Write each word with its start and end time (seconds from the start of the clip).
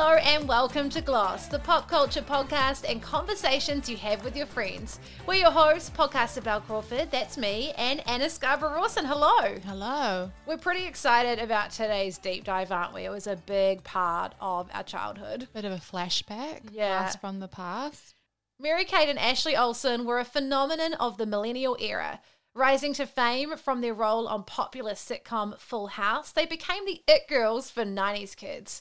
Hello 0.00 0.14
and 0.14 0.46
welcome 0.46 0.88
to 0.90 1.00
Gloss, 1.00 1.48
the 1.48 1.58
pop 1.58 1.88
culture 1.88 2.22
podcast 2.22 2.88
and 2.88 3.02
conversations 3.02 3.88
you 3.88 3.96
have 3.96 4.22
with 4.22 4.36
your 4.36 4.46
friends. 4.46 5.00
We're 5.26 5.40
your 5.40 5.50
hosts, 5.50 5.90
podcaster 5.90 6.40
Belle 6.40 6.60
Crawford, 6.60 7.10
that's 7.10 7.36
me, 7.36 7.72
and 7.76 8.08
Anna 8.08 8.30
Scarborough 8.30 8.76
Rawson. 8.76 9.04
Hello. 9.06 9.56
Hello. 9.66 10.30
We're 10.46 10.56
pretty 10.56 10.86
excited 10.86 11.40
about 11.40 11.72
today's 11.72 12.16
deep 12.16 12.44
dive, 12.44 12.70
aren't 12.70 12.94
we? 12.94 13.06
It 13.06 13.10
was 13.10 13.26
a 13.26 13.34
big 13.34 13.82
part 13.82 14.36
of 14.40 14.70
our 14.72 14.84
childhood. 14.84 15.48
Bit 15.52 15.64
of 15.64 15.72
a 15.72 15.78
flashback. 15.78 16.60
Yeah. 16.70 17.00
Blast 17.00 17.20
from 17.20 17.40
the 17.40 17.48
past. 17.48 18.14
Mary 18.60 18.84
Kate 18.84 19.08
and 19.08 19.18
Ashley 19.18 19.56
Olsen 19.56 20.04
were 20.04 20.20
a 20.20 20.24
phenomenon 20.24 20.94
of 20.94 21.18
the 21.18 21.26
millennial 21.26 21.76
era. 21.80 22.20
Rising 22.54 22.92
to 22.94 23.06
fame 23.06 23.56
from 23.56 23.80
their 23.80 23.94
role 23.94 24.28
on 24.28 24.44
popular 24.44 24.92
sitcom 24.92 25.58
Full 25.58 25.88
House, 25.88 26.30
they 26.30 26.46
became 26.46 26.86
the 26.86 27.02
it 27.08 27.26
girls 27.28 27.68
for 27.68 27.84
90s 27.84 28.36
kids. 28.36 28.80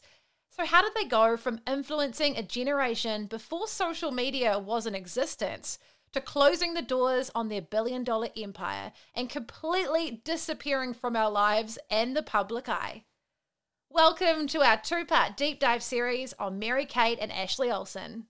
So, 0.60 0.66
how 0.66 0.82
did 0.82 0.94
they 0.96 1.06
go 1.06 1.38
from 1.38 1.60
influencing 1.68 2.36
a 2.36 2.42
generation 2.42 3.28
before 3.28 3.68
social 3.68 4.12
media 4.12 4.58
was 4.58 4.88
in 4.88 4.96
existence 4.96 5.78
to 6.14 6.20
closing 6.20 6.74
the 6.74 6.82
doors 6.82 7.30
on 7.36 7.50
their 7.50 7.62
billion 7.62 8.04
dollar 8.04 8.30
empire 8.36 8.92
and 9.14 9.30
completely 9.30 10.20
disappearing 10.24 10.96
from 10.96 11.16
our 11.16 11.30
lives 11.30 11.78
and 11.92 12.18
the 12.18 12.24
public 12.24 12.68
eye? 12.68 13.04
Welcome 13.92 14.48
to 14.48 14.62
our 14.64 14.82
two 14.82 15.06
part 15.06 15.38
deep 15.38 15.60
dive 15.60 15.84
series 15.84 16.34
on 16.40 16.58
Mary 16.58 16.86
Kate 16.86 17.20
and 17.22 17.32
Ashley 17.32 17.70
Olsen. 17.70 18.26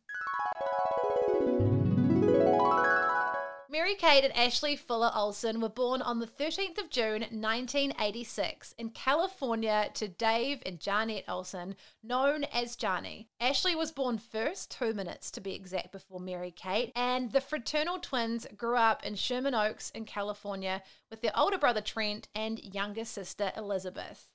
Mary 3.78 3.94
Kate 3.94 4.24
and 4.24 4.36
Ashley 4.36 4.76
Fuller 4.76 5.12
Olsen 5.14 5.62
were 5.62 5.70
born 5.70 6.02
on 6.02 6.18
the 6.18 6.26
13th 6.26 6.80
of 6.80 6.90
June 6.90 7.22
1986 7.22 8.74
in 8.80 8.90
California 8.90 9.92
to 9.94 10.08
Dave 10.08 10.64
and 10.66 10.80
Janet 10.80 11.26
Olsen, 11.28 11.76
known 12.02 12.44
as 12.46 12.76
Jani. 12.82 13.30
Ashley 13.40 13.76
was 13.76 13.92
born 13.92 14.18
first, 14.18 14.72
two 14.72 14.96
minutes 14.96 15.30
to 15.30 15.42
be 15.42 15.54
exact, 15.54 15.92
before 15.92 16.20
Mary 16.20 16.50
Kate, 16.50 16.92
and 16.96 17.32
the 17.34 17.40
fraternal 17.40 18.00
twins 18.00 18.48
grew 18.58 18.78
up 18.78 19.06
in 19.06 19.14
Sherman 19.14 19.54
Oaks 19.54 19.92
in 19.92 20.06
California 20.06 20.82
with 21.12 21.22
their 21.22 21.38
older 21.38 21.60
brother 21.60 21.82
Trent 21.82 22.30
and 22.34 22.60
younger 22.74 23.06
sister 23.06 23.52
Elizabeth. 23.56 24.32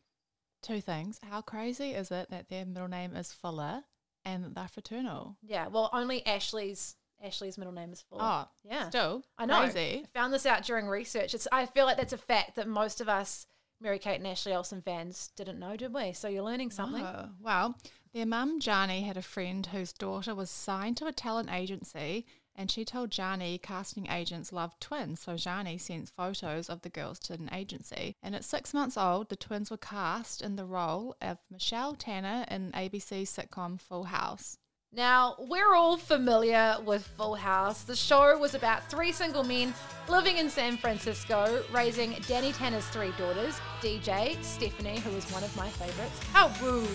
Two 0.62 0.80
things. 0.80 1.18
How 1.28 1.40
crazy 1.40 1.90
is 1.94 2.12
it 2.12 2.30
that 2.30 2.48
their 2.48 2.64
middle 2.64 2.86
name 2.86 3.16
is 3.16 3.32
Fuller 3.32 3.82
and 4.24 4.54
they're 4.54 4.68
fraternal? 4.68 5.36
Yeah, 5.42 5.66
well, 5.66 5.90
only 5.92 6.24
Ashley's 6.24 6.94
Ashley's 7.22 7.56
middle 7.58 7.72
name 7.72 7.92
is 7.92 8.02
Fuller. 8.02 8.22
Oh, 8.22 8.48
yeah. 8.64 8.88
Still, 8.88 9.22
I 9.38 9.46
know. 9.46 9.60
Crazy. 9.60 10.04
I 10.04 10.18
found 10.18 10.32
this 10.32 10.46
out 10.46 10.64
during 10.64 10.88
research. 10.88 11.34
It's 11.34 11.48
I 11.52 11.66
feel 11.66 11.86
like 11.86 11.96
that's 11.96 12.12
a 12.12 12.18
fact 12.18 12.56
that 12.56 12.66
most 12.68 13.00
of 13.00 13.08
us 13.08 13.46
Mary 13.82 13.98
Kate 13.98 14.16
and 14.16 14.26
Ashley 14.26 14.54
Olsen 14.54 14.80
fans 14.80 15.30
didn't 15.36 15.58
know, 15.58 15.76
did 15.76 15.92
we? 15.92 16.12
So 16.12 16.28
you're 16.28 16.44
learning 16.44 16.70
something. 16.70 17.04
Oh, 17.04 17.30
well, 17.40 17.76
their 18.14 18.26
mum, 18.26 18.58
Jani, 18.62 19.02
had 19.02 19.16
a 19.16 19.22
friend 19.22 19.66
whose 19.66 19.92
daughter 19.92 20.34
was 20.34 20.50
signed 20.50 20.96
to 20.98 21.06
a 21.06 21.12
talent 21.12 21.52
agency, 21.52 22.24
and 22.54 22.70
she 22.70 22.84
told 22.84 23.16
Jani 23.16 23.58
casting 23.58 24.06
agents 24.08 24.52
loved 24.52 24.80
twins, 24.80 25.20
so 25.20 25.34
Jani 25.38 25.78
sent 25.78 26.10
photos 26.10 26.68
of 26.68 26.82
the 26.82 26.90
girls 26.90 27.18
to 27.20 27.32
an 27.32 27.48
agency. 27.52 28.14
And 28.22 28.34
at 28.36 28.44
six 28.44 28.72
months 28.72 28.96
old, 28.96 29.28
the 29.28 29.36
twins 29.36 29.70
were 29.70 29.78
cast 29.78 30.42
in 30.42 30.56
the 30.56 30.66
role 30.66 31.16
of 31.20 31.38
Michelle 31.50 31.94
Tanner 31.94 32.44
in 32.48 32.70
ABC's 32.72 33.36
sitcom 33.36 33.80
Full 33.80 34.04
House. 34.04 34.58
Now, 34.94 35.36
we're 35.38 35.74
all 35.74 35.96
familiar 35.96 36.76
with 36.84 37.06
Full 37.16 37.34
House. 37.34 37.84
The 37.84 37.96
show 37.96 38.36
was 38.36 38.54
about 38.54 38.90
three 38.90 39.10
single 39.10 39.42
men 39.42 39.72
living 40.06 40.36
in 40.36 40.50
San 40.50 40.76
Francisco, 40.76 41.64
raising 41.72 42.14
Danny 42.28 42.52
Tanner's 42.52 42.86
three 42.88 43.12
daughters, 43.16 43.58
DJ, 43.80 44.36
Stephanie, 44.44 44.98
who 44.98 45.14
was 45.14 45.24
one 45.32 45.44
of 45.44 45.56
my 45.56 45.70
favorites. 45.70 46.20
How 46.34 46.52
rude. 46.62 46.86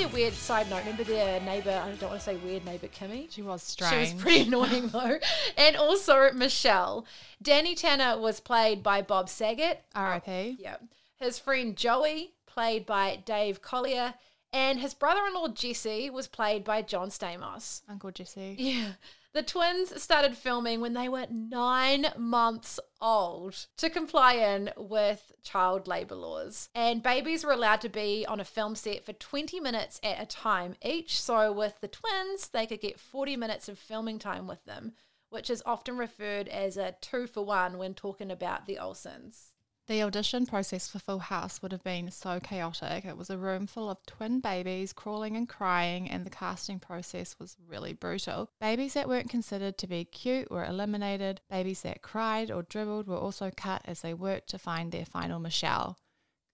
Their 0.00 0.08
weird 0.08 0.32
side 0.32 0.70
note? 0.70 0.78
Remember 0.78 1.04
their 1.04 1.42
neighbor? 1.42 1.72
I 1.72 1.90
don't 1.90 2.08
want 2.08 2.20
to 2.20 2.24
say 2.24 2.36
weird 2.36 2.64
neighbor 2.64 2.88
Kimmy. 2.88 3.30
She 3.30 3.42
was 3.42 3.62
strange. 3.62 4.08
She 4.08 4.14
was 4.14 4.22
pretty 4.22 4.40
annoying 4.46 4.88
though. 4.88 5.18
And 5.58 5.76
also 5.76 6.32
Michelle. 6.32 7.04
Danny 7.42 7.74
Tanner 7.74 8.18
was 8.18 8.40
played 8.40 8.82
by 8.82 9.02
Bob 9.02 9.28
Saget. 9.28 9.84
R.I.P. 9.94 10.56
Yeah. 10.58 10.76
His 11.18 11.38
friend 11.38 11.76
Joey, 11.76 12.32
played 12.46 12.86
by 12.86 13.16
Dave 13.26 13.60
Coulier. 13.60 14.14
And 14.52 14.80
his 14.80 14.94
brother 14.94 15.20
in 15.26 15.34
law 15.34 15.48
Jesse 15.48 16.10
was 16.10 16.26
played 16.26 16.64
by 16.64 16.82
John 16.82 17.08
Stamos. 17.08 17.82
Uncle 17.88 18.10
Jesse. 18.10 18.56
Yeah. 18.58 18.92
The 19.32 19.42
twins 19.44 20.02
started 20.02 20.36
filming 20.36 20.80
when 20.80 20.94
they 20.94 21.08
were 21.08 21.26
nine 21.30 22.06
months 22.18 22.80
old 23.00 23.66
to 23.76 23.88
comply 23.88 24.34
in 24.34 24.72
with 24.76 25.30
child 25.44 25.86
labour 25.86 26.16
laws. 26.16 26.68
And 26.74 27.00
babies 27.00 27.44
were 27.44 27.52
allowed 27.52 27.80
to 27.82 27.88
be 27.88 28.26
on 28.26 28.40
a 28.40 28.44
film 28.44 28.74
set 28.74 29.04
for 29.04 29.12
20 29.12 29.60
minutes 29.60 30.00
at 30.02 30.20
a 30.20 30.26
time 30.26 30.74
each. 30.82 31.20
So 31.20 31.52
with 31.52 31.80
the 31.80 31.86
twins, 31.86 32.48
they 32.48 32.66
could 32.66 32.80
get 32.80 32.98
40 32.98 33.36
minutes 33.36 33.68
of 33.68 33.78
filming 33.78 34.18
time 34.18 34.48
with 34.48 34.64
them, 34.64 34.94
which 35.28 35.48
is 35.48 35.62
often 35.64 35.96
referred 35.96 36.48
as 36.48 36.76
a 36.76 36.96
two 37.00 37.28
for 37.28 37.44
one 37.44 37.78
when 37.78 37.94
talking 37.94 38.32
about 38.32 38.66
the 38.66 38.80
Olsens. 38.82 39.49
The 39.90 40.04
audition 40.04 40.46
process 40.46 40.86
for 40.86 41.00
Full 41.00 41.18
House 41.18 41.60
would 41.60 41.72
have 41.72 41.82
been 41.82 42.12
so 42.12 42.38
chaotic. 42.38 43.04
It 43.04 43.16
was 43.16 43.28
a 43.28 43.36
room 43.36 43.66
full 43.66 43.90
of 43.90 43.98
twin 44.06 44.38
babies 44.38 44.92
crawling 44.92 45.36
and 45.36 45.48
crying, 45.48 46.08
and 46.08 46.24
the 46.24 46.30
casting 46.30 46.78
process 46.78 47.34
was 47.40 47.56
really 47.66 47.92
brutal. 47.92 48.52
Babies 48.60 48.94
that 48.94 49.08
weren't 49.08 49.28
considered 49.28 49.78
to 49.78 49.88
be 49.88 50.04
cute 50.04 50.48
were 50.48 50.64
eliminated. 50.64 51.40
Babies 51.50 51.82
that 51.82 52.02
cried 52.02 52.52
or 52.52 52.62
dribbled 52.62 53.08
were 53.08 53.16
also 53.16 53.50
cut 53.56 53.82
as 53.84 54.02
they 54.02 54.14
worked 54.14 54.48
to 54.50 54.60
find 54.60 54.92
their 54.92 55.04
final 55.04 55.40
Michelle. 55.40 55.98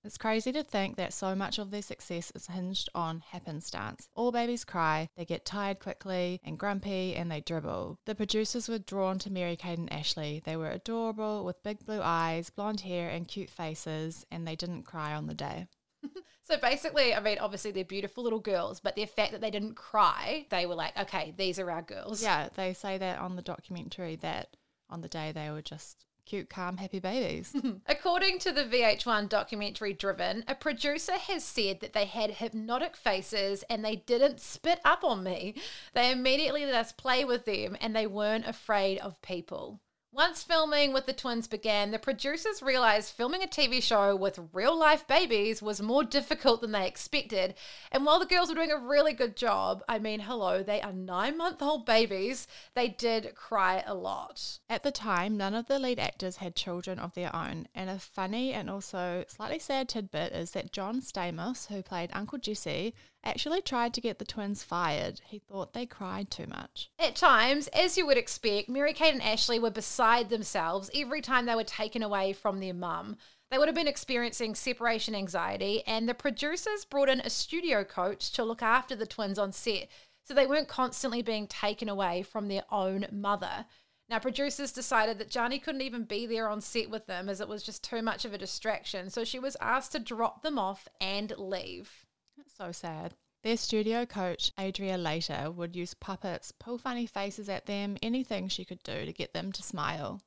It's 0.06 0.16
crazy 0.16 0.52
to 0.52 0.62
think 0.62 0.94
that 0.96 1.12
so 1.12 1.34
much 1.34 1.58
of 1.58 1.72
their 1.72 1.82
success 1.82 2.30
is 2.32 2.46
hinged 2.46 2.88
on 2.94 3.24
happenstance. 3.32 4.08
All 4.14 4.30
babies 4.30 4.64
cry, 4.64 5.08
they 5.16 5.24
get 5.24 5.44
tired 5.44 5.80
quickly 5.80 6.40
and 6.44 6.56
grumpy, 6.56 7.16
and 7.16 7.28
they 7.28 7.40
dribble. 7.40 7.98
The 8.06 8.14
producers 8.14 8.68
were 8.68 8.78
drawn 8.78 9.18
to 9.18 9.32
Mary 9.32 9.56
Kate 9.56 9.78
and 9.78 9.92
Ashley. 9.92 10.40
They 10.44 10.56
were 10.56 10.70
adorable 10.70 11.44
with 11.44 11.62
big 11.64 11.84
blue 11.84 12.00
eyes, 12.00 12.50
blonde 12.50 12.82
hair, 12.82 13.08
and 13.08 13.26
cute 13.26 13.50
faces, 13.50 14.24
and 14.30 14.46
they 14.46 14.54
didn't 14.54 14.84
cry 14.84 15.12
on 15.12 15.26
the 15.26 15.34
day. 15.34 15.66
So 16.48 16.56
basically, 16.56 17.12
I 17.12 17.18
mean, 17.18 17.38
obviously 17.40 17.72
they're 17.72 17.82
beautiful 17.82 18.22
little 18.22 18.38
girls, 18.38 18.78
but 18.78 18.94
the 18.94 19.04
fact 19.04 19.32
that 19.32 19.40
they 19.40 19.50
didn't 19.50 19.74
cry, 19.74 20.46
they 20.48 20.64
were 20.64 20.76
like, 20.76 20.96
okay, 20.96 21.34
these 21.36 21.58
are 21.58 21.68
our 21.68 21.82
girls. 21.82 22.22
Yeah, 22.22 22.50
they 22.54 22.72
say 22.72 22.98
that 22.98 23.18
on 23.18 23.34
the 23.34 23.42
documentary 23.42 24.14
that 24.22 24.56
on 24.88 25.00
the 25.00 25.08
day 25.08 25.32
they 25.32 25.50
were 25.50 25.60
just 25.60 26.06
cute, 26.26 26.50
calm, 26.50 26.76
happy 26.76 26.98
babies. 26.98 27.54
According 27.86 28.40
to 28.40 28.52
the 28.52 28.64
VH1 28.64 29.28
documentary 29.28 29.92
Driven, 29.92 30.44
a 30.46 30.54
producer 30.54 31.12
has 31.14 31.44
said 31.44 31.80
that 31.80 31.92
they 31.92 32.04
had 32.04 32.32
hypnotic 32.32 32.96
faces 32.96 33.64
and 33.70 33.84
they 33.84 33.96
didn't 33.96 34.40
spit 34.40 34.80
up 34.84 35.04
on 35.04 35.22
me. 35.22 35.54
They 35.94 36.10
immediately 36.10 36.66
let 36.66 36.74
us 36.74 36.92
play 36.92 37.24
with 37.24 37.44
them 37.44 37.76
and 37.80 37.94
they 37.94 38.06
weren't 38.06 38.46
afraid 38.46 38.98
of 38.98 39.22
people. 39.22 39.80
Once 40.16 40.42
filming 40.42 40.94
with 40.94 41.04
the 41.04 41.12
twins 41.12 41.46
began, 41.46 41.90
the 41.90 41.98
producers 41.98 42.62
realized 42.62 43.12
filming 43.12 43.42
a 43.42 43.46
TV 43.46 43.82
show 43.82 44.16
with 44.16 44.48
real 44.54 44.74
life 44.74 45.06
babies 45.06 45.60
was 45.60 45.82
more 45.82 46.02
difficult 46.02 46.62
than 46.62 46.72
they 46.72 46.86
expected. 46.86 47.54
And 47.92 48.06
while 48.06 48.18
the 48.18 48.24
girls 48.24 48.48
were 48.48 48.54
doing 48.54 48.72
a 48.72 48.78
really 48.78 49.12
good 49.12 49.36
job, 49.36 49.82
I 49.86 49.98
mean, 49.98 50.20
hello, 50.20 50.62
they 50.62 50.80
are 50.80 50.90
nine 50.90 51.36
month 51.36 51.60
old 51.60 51.84
babies, 51.84 52.48
they 52.72 52.88
did 52.88 53.34
cry 53.34 53.84
a 53.86 53.92
lot. 53.92 54.58
At 54.70 54.84
the 54.84 54.90
time, 54.90 55.36
none 55.36 55.52
of 55.52 55.66
the 55.66 55.78
lead 55.78 55.98
actors 55.98 56.38
had 56.38 56.56
children 56.56 56.98
of 56.98 57.12
their 57.12 57.36
own, 57.36 57.68
and 57.74 57.90
a 57.90 57.98
funny 57.98 58.54
and 58.54 58.70
also 58.70 59.26
slightly 59.28 59.58
sad 59.58 59.86
tidbit 59.86 60.32
is 60.32 60.52
that 60.52 60.72
John 60.72 61.02
Stamos, 61.02 61.66
who 61.66 61.82
played 61.82 62.08
Uncle 62.14 62.38
Jesse, 62.38 62.94
actually 63.22 63.60
tried 63.60 63.92
to 63.92 64.00
get 64.00 64.18
the 64.18 64.24
twins 64.24 64.62
fired. 64.62 65.20
He 65.26 65.40
thought 65.40 65.72
they 65.72 65.84
cried 65.84 66.30
too 66.30 66.46
much. 66.46 66.90
At 66.98 67.16
times, 67.16 67.66
as 67.68 67.98
you 67.98 68.06
would 68.06 68.16
expect, 68.16 68.68
Mary 68.68 68.92
Kate 68.92 69.12
and 69.12 69.22
Ashley 69.22 69.58
were 69.58 69.70
beside 69.70 70.05
themselves 70.28 70.90
every 70.94 71.20
time 71.20 71.46
they 71.46 71.54
were 71.54 71.64
taken 71.64 72.02
away 72.02 72.32
from 72.32 72.60
their 72.60 72.74
mum. 72.74 73.16
They 73.50 73.58
would 73.58 73.68
have 73.68 73.74
been 73.74 73.88
experiencing 73.88 74.54
separation 74.54 75.14
anxiety, 75.14 75.82
and 75.86 76.08
the 76.08 76.14
producers 76.14 76.84
brought 76.84 77.08
in 77.08 77.20
a 77.20 77.30
studio 77.30 77.84
coach 77.84 78.32
to 78.32 78.44
look 78.44 78.62
after 78.62 78.96
the 78.96 79.06
twins 79.06 79.38
on 79.38 79.52
set 79.52 79.88
so 80.24 80.34
they 80.34 80.46
weren't 80.46 80.68
constantly 80.68 81.22
being 81.22 81.46
taken 81.46 81.88
away 81.88 82.22
from 82.22 82.48
their 82.48 82.64
own 82.70 83.06
mother. 83.12 83.66
Now, 84.08 84.18
producers 84.18 84.72
decided 84.72 85.18
that 85.18 85.34
Jani 85.34 85.58
couldn't 85.58 85.82
even 85.82 86.04
be 86.04 86.26
there 86.26 86.48
on 86.48 86.60
set 86.60 86.90
with 86.90 87.06
them 87.06 87.28
as 87.28 87.40
it 87.40 87.48
was 87.48 87.62
just 87.62 87.82
too 87.82 88.02
much 88.02 88.24
of 88.24 88.32
a 88.32 88.38
distraction, 88.38 89.10
so 89.10 89.24
she 89.24 89.38
was 89.38 89.56
asked 89.60 89.92
to 89.92 89.98
drop 89.98 90.42
them 90.42 90.58
off 90.58 90.88
and 91.00 91.32
leave. 91.36 92.06
That's 92.36 92.56
so 92.56 92.72
sad. 92.72 93.14
Their 93.46 93.56
studio 93.56 94.04
coach, 94.06 94.50
Adria 94.58 94.98
Later, 94.98 95.52
would 95.52 95.76
use 95.76 95.94
puppets, 95.94 96.50
pull 96.50 96.78
funny 96.78 97.06
faces 97.06 97.48
at 97.48 97.66
them, 97.66 97.96
anything 98.02 98.48
she 98.48 98.64
could 98.64 98.82
do 98.82 99.06
to 99.06 99.12
get 99.12 99.34
them 99.34 99.52
to 99.52 99.62
smile. 99.62 100.20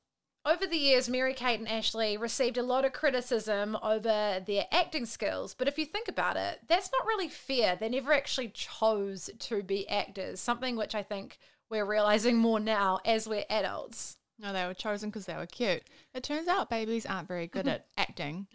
Over 0.45 0.66
the 0.66 0.77
years, 0.77 1.10
Mary 1.10 1.33
Kate 1.33 1.60
and 1.60 1.68
Ashley 1.68 2.16
received 2.16 2.57
a 2.57 2.63
lot 2.63 2.86
of 2.86 2.94
criticism 2.94 3.77
over 3.83 4.42
their 4.48 4.68
acting 4.71 5.06
skills, 5.06 5.54
but 5.54 5.68
if 5.68 5.77
you 5.77 5.86
think 5.86 6.07
about 6.07 6.38
it, 6.38 6.62
that's 6.69 6.92
not 6.94 7.06
really 7.06 7.27
fair. 7.27 7.75
They 7.75 7.89
never 7.89 8.13
actually 8.13 8.54
chose 8.54 9.30
to 9.38 9.63
be 9.63 9.86
actors, 9.89 10.39
something 10.39 10.77
which 10.77 10.95
I 10.95 11.04
think 11.04 11.39
we're 11.69 11.83
realizing 11.83 12.38
more 12.38 12.62
now 12.62 13.00
as 13.04 13.27
we're 13.27 13.44
adults. 13.50 14.16
No, 14.39 14.54
they 14.54 14.66
were 14.66 14.74
chosen 14.74 15.10
because 15.10 15.25
they 15.25 15.36
were 15.36 15.45
cute. 15.45 15.83
It 16.13 16.24
turns 16.24 16.48
out 16.48 16.69
babies 16.69 17.06
aren't 17.06 17.27
very 17.27 17.48
good 17.48 17.68
at 17.68 17.88
acting. 17.98 18.48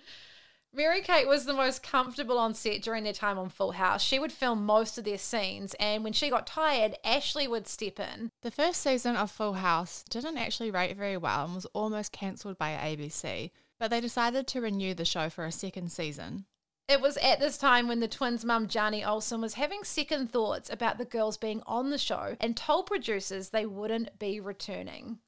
Mary 0.76 1.02
Kate 1.02 1.28
was 1.28 1.44
the 1.44 1.52
most 1.52 1.84
comfortable 1.84 2.36
on 2.36 2.52
set 2.52 2.82
during 2.82 3.04
their 3.04 3.12
time 3.12 3.38
on 3.38 3.48
Full 3.48 3.72
House. 3.72 4.02
She 4.02 4.18
would 4.18 4.32
film 4.32 4.66
most 4.66 4.98
of 4.98 5.04
their 5.04 5.18
scenes, 5.18 5.74
and 5.78 6.02
when 6.02 6.12
she 6.12 6.28
got 6.28 6.48
tired, 6.48 6.96
Ashley 7.04 7.46
would 7.46 7.68
step 7.68 8.00
in. 8.00 8.32
The 8.42 8.50
first 8.50 8.82
season 8.82 9.14
of 9.14 9.30
Full 9.30 9.52
House 9.52 10.04
didn't 10.10 10.36
actually 10.36 10.72
rate 10.72 10.96
very 10.96 11.16
well 11.16 11.44
and 11.44 11.54
was 11.54 11.66
almost 11.66 12.10
cancelled 12.10 12.58
by 12.58 12.72
ABC, 12.72 13.52
but 13.78 13.90
they 13.92 14.00
decided 14.00 14.48
to 14.48 14.60
renew 14.60 14.94
the 14.94 15.04
show 15.04 15.30
for 15.30 15.44
a 15.44 15.52
second 15.52 15.92
season. 15.92 16.46
It 16.88 17.00
was 17.00 17.16
at 17.18 17.38
this 17.38 17.56
time 17.56 17.86
when 17.86 18.00
the 18.00 18.08
twins' 18.08 18.44
mum, 18.44 18.68
Jani 18.70 19.04
Olsen, 19.04 19.40
was 19.40 19.54
having 19.54 19.84
second 19.84 20.32
thoughts 20.32 20.68
about 20.68 20.98
the 20.98 21.04
girls 21.04 21.38
being 21.38 21.62
on 21.66 21.90
the 21.90 21.98
show 21.98 22.36
and 22.40 22.56
told 22.56 22.86
producers 22.86 23.50
they 23.50 23.64
wouldn't 23.64 24.18
be 24.18 24.40
returning. 24.40 25.20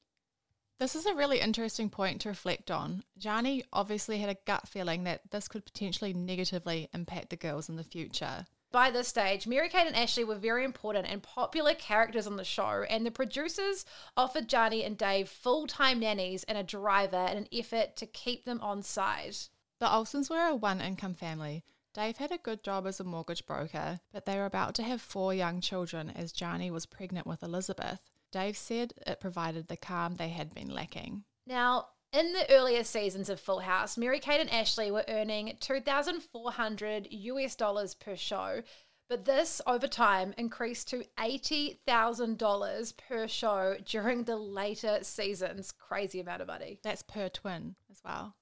This 0.78 0.94
is 0.94 1.06
a 1.06 1.14
really 1.14 1.40
interesting 1.40 1.88
point 1.88 2.20
to 2.20 2.28
reflect 2.28 2.70
on. 2.70 3.02
Jani 3.18 3.64
obviously 3.72 4.18
had 4.18 4.28
a 4.28 4.36
gut 4.44 4.68
feeling 4.68 5.04
that 5.04 5.30
this 5.30 5.48
could 5.48 5.64
potentially 5.64 6.12
negatively 6.12 6.90
impact 6.92 7.30
the 7.30 7.36
girls 7.36 7.70
in 7.70 7.76
the 7.76 7.84
future. 7.84 8.44
By 8.72 8.90
this 8.90 9.08
stage, 9.08 9.46
Mary 9.46 9.70
Kate 9.70 9.86
and 9.86 9.96
Ashley 9.96 10.22
were 10.24 10.34
very 10.34 10.66
important 10.66 11.06
and 11.08 11.22
popular 11.22 11.72
characters 11.72 12.26
on 12.26 12.36
the 12.36 12.44
show, 12.44 12.84
and 12.90 13.06
the 13.06 13.10
producers 13.10 13.86
offered 14.18 14.52
Jani 14.52 14.84
and 14.84 14.98
Dave 14.98 15.30
full 15.30 15.66
time 15.66 15.98
nannies 15.98 16.44
and 16.44 16.58
a 16.58 16.62
driver 16.62 17.26
in 17.30 17.38
an 17.38 17.48
effort 17.50 17.96
to 17.96 18.04
keep 18.04 18.44
them 18.44 18.60
on 18.60 18.82
side. 18.82 19.36
The 19.78 19.86
Olsens 19.86 20.28
were 20.28 20.46
a 20.46 20.54
one 20.54 20.82
income 20.82 21.14
family. 21.14 21.64
Dave 21.94 22.18
had 22.18 22.32
a 22.32 22.38
good 22.38 22.62
job 22.62 22.86
as 22.86 23.00
a 23.00 23.04
mortgage 23.04 23.46
broker, 23.46 24.00
but 24.12 24.26
they 24.26 24.36
were 24.36 24.44
about 24.44 24.74
to 24.74 24.82
have 24.82 25.00
four 25.00 25.32
young 25.32 25.62
children 25.62 26.10
as 26.10 26.38
Jani 26.38 26.70
was 26.70 26.84
pregnant 26.84 27.26
with 27.26 27.42
Elizabeth. 27.42 28.00
Dave 28.32 28.56
said 28.56 28.92
it 29.06 29.20
provided 29.20 29.68
the 29.68 29.76
calm 29.76 30.16
they 30.16 30.28
had 30.28 30.54
been 30.54 30.68
lacking. 30.68 31.24
Now, 31.46 31.88
in 32.12 32.32
the 32.32 32.50
earlier 32.50 32.84
seasons 32.84 33.28
of 33.28 33.40
Full 33.40 33.60
House, 33.60 33.96
Mary 33.96 34.18
Kate 34.20 34.40
and 34.40 34.50
Ashley 34.50 34.90
were 34.90 35.04
earning 35.08 35.56
2,400 35.60 37.08
US 37.10 37.54
dollars 37.54 37.94
per 37.94 38.16
show, 38.16 38.62
but 39.08 39.24
this 39.24 39.60
over 39.66 39.86
time 39.86 40.34
increased 40.36 40.88
to 40.88 41.04
$80,000 41.18 42.96
per 42.96 43.28
show 43.28 43.76
during 43.84 44.24
the 44.24 44.36
later 44.36 44.98
seasons. 45.02 45.72
Crazy 45.72 46.20
amount 46.20 46.42
of 46.42 46.48
money. 46.48 46.78
That's 46.82 47.02
per 47.02 47.28
twin 47.28 47.76
as 47.90 48.00
well. 48.04 48.34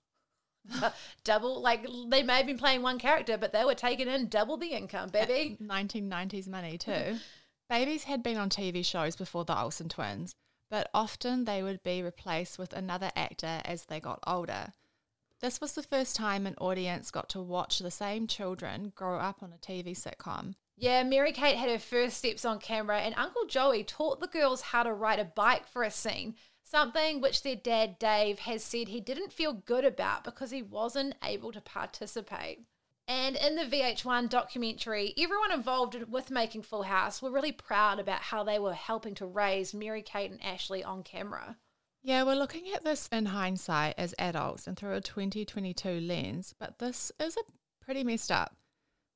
double, 1.25 1.61
like 1.61 1.87
they 2.09 2.23
may 2.23 2.37
have 2.39 2.47
been 2.47 2.59
playing 2.59 2.83
one 2.83 2.99
character, 2.99 3.37
but 3.37 3.53
they 3.53 3.65
were 3.65 3.75
taking 3.75 4.09
in 4.09 4.29
double 4.29 4.57
the 4.57 4.69
income, 4.69 5.11
baby. 5.11 5.59
1990s 5.61 6.49
money 6.49 6.79
too. 6.79 7.19
Babies 7.69 8.05
had 8.05 8.23
been 8.23 8.37
on 8.37 8.51
TV 8.51 8.85
shows 8.85 9.17
before 9.17 9.45
the 9.45 9.59
Olsen 9.59 9.89
twins, 9.89 10.35
but 10.71 10.91
often 10.93 11.45
they 11.45 11.63
would 11.63 11.83
be 11.83 12.03
replaced 12.03 12.59
with 12.59 12.73
another 12.73 13.11
actor 13.17 13.63
as 13.65 13.87
they 13.87 14.01
got 14.01 14.21
older. 14.27 14.73
This 15.41 15.61
was 15.61 15.73
the 15.73 15.83
first 15.83 16.17
time 16.17 16.47
an 16.47 16.55
audience 16.61 17.11
got 17.11 17.29
to 17.31 17.41
watch 17.41 17.79
the 17.79 17.91
same 17.91 18.27
children 18.27 18.93
grow 18.95 19.17
up 19.17 19.43
on 19.43 19.53
a 19.53 19.59
TV 19.59 19.91
sitcom. 19.91 20.55
Yeah, 20.77 21.03
Mary 21.05 21.33
Kate 21.33 21.57
had 21.57 21.71
her 21.71 21.79
first 21.79 22.19
steps 22.19 22.45
on 22.45 22.59
camera, 22.59 23.01
and 23.01 23.15
Uncle 23.17 23.47
Joey 23.47 23.85
taught 23.85 24.21
the 24.21 24.27
girls 24.27 24.61
how 24.61 24.83
to 24.83 24.93
ride 24.93 25.19
a 25.19 25.25
bike 25.25 25.67
for 25.67 25.83
a 25.83 25.91
scene, 25.91 26.35
something 26.63 27.21
which 27.21 27.43
their 27.43 27.57
dad 27.57 27.99
Dave 27.99 28.41
has 28.41 28.65
said 28.65 28.89
he 28.89 29.01
didn't 29.01 29.33
feel 29.33 29.53
good 29.53 29.85
about 29.85 30.25
because 30.25 30.51
he 30.51 30.63
wasn't 30.63 31.15
able 31.23 31.53
to 31.53 31.61
participate. 31.61 32.65
And 33.07 33.37
in 33.37 33.55
the 33.55 33.65
VH1 33.65 34.31
documentary, 34.31 35.13
everyone 35.19 35.53
involved 35.53 36.11
with 36.11 36.31
making 36.31 36.63
Full 36.63 36.85
House 36.85 37.21
were 37.21 37.31
really 37.31 37.53
proud 37.53 37.99
about 37.99 38.21
how 38.21 38.45
they 38.45 38.59
were 38.59 38.75
helping 38.75 39.15
to 39.17 39.27
raise 39.27 39.75
Mary 39.75 40.03
Kate 40.03 40.31
and 40.31 40.43
Ashley 40.43 40.83
on 40.83 41.03
camera. 41.03 41.59
Yeah, 42.03 42.23
we're 42.23 42.35
looking 42.35 42.71
at 42.75 42.85
this 42.85 43.09
in 43.13 43.27
hindsight 43.27 43.95
as 43.99 44.15
adults 44.19 44.67
and 44.67 44.77
through 44.77 44.95
a 44.95 45.01
2022 45.01 46.01
lens, 46.01 46.55
but 46.59 46.79
this 46.79 47.13
is 47.19 47.37
a 47.37 47.41
pretty 47.83 48.05
messed 48.05 48.31
up. 48.31 48.57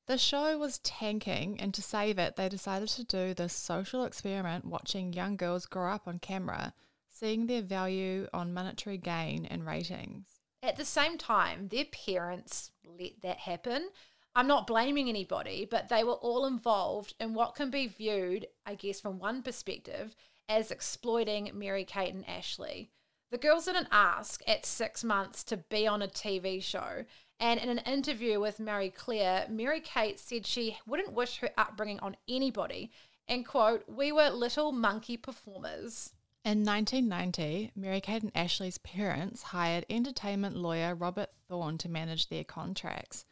The 0.07 0.17
show 0.17 0.57
was 0.57 0.79
tanking, 0.79 1.61
and 1.61 1.75
to 1.75 1.83
save 1.83 2.19
it, 2.19 2.37
they 2.37 2.49
decided 2.49 2.89
to 2.89 3.05
do 3.05 3.35
this 3.35 3.53
social 3.53 4.05
experiment 4.05 4.65
watching 4.65 5.13
young 5.13 5.37
girls 5.37 5.67
grow 5.67 5.93
up 5.93 6.09
on 6.09 6.19
camera, 6.19 6.73
seeing 7.11 7.47
their 7.47 7.61
value 7.61 8.27
on 8.33 8.55
monetary 8.55 8.97
gain 8.97 9.45
and 9.45 9.67
ratings. 9.67 10.38
At 10.63 10.77
the 10.77 10.85
same 10.85 11.19
time, 11.19 11.69
their 11.69 11.85
parents 11.85 12.73
let 12.85 13.21
that 13.23 13.39
happen. 13.39 13.91
I'm 14.35 14.47
not 14.47 14.67
blaming 14.67 15.09
anybody, 15.09 15.67
but 15.69 15.89
they 15.89 16.05
were 16.05 16.13
all 16.13 16.47
involved 16.47 17.15
in 17.21 17.35
what 17.35 17.55
can 17.55 17.71
be 17.71 17.87
viewed, 17.87 18.47
I 18.67 18.75
guess, 18.75 19.01
from 19.01 19.19
one 19.19 19.43
perspective, 19.43 20.15
as 20.49 20.71
exploiting 20.71 21.51
Mary 21.55 21.85
Kate 21.85 22.15
and 22.15 22.29
Ashley. 22.29 22.91
The 23.31 23.39
girls 23.39 23.67
didn't 23.67 23.89
ask 23.93 24.43
at 24.47 24.65
six 24.65 25.05
months 25.05 25.45
to 25.45 25.57
be 25.57 25.87
on 25.87 26.03
a 26.03 26.09
TV 26.09 26.63
show. 26.63 27.05
And 27.41 27.61
in 27.61 27.69
an 27.69 27.79
interview 27.79 28.41
with 28.41 28.59
Marie 28.59 28.91
Claire, 28.91 29.47
Mary 29.49 29.81
Kate 29.81 30.19
said 30.19 30.47
she 30.47 30.79
wouldn't 30.87 31.13
wish 31.13 31.39
her 31.39 31.51
upbringing 31.57 32.01
on 32.01 32.17
anybody. 32.29 32.91
And 33.29 33.47
quote, 33.47 33.85
we 33.87 34.11
were 34.11 34.31
little 34.31 34.73
monkey 34.73 35.17
performers. 35.17 36.15
In 36.45 36.65
1990, 36.65 37.73
Mary 37.77 38.01
Kate 38.01 38.23
and 38.23 38.33
Ashley's 38.35 38.79
parents 38.79 39.43
hired 39.43 39.85
entertainment 39.91 40.57
lawyer 40.57 40.95
Robert 40.95 41.29
Thorne 41.49 41.77
to 41.79 41.91
manage 41.91 42.29
their 42.29 42.45
contracts. 42.45 43.25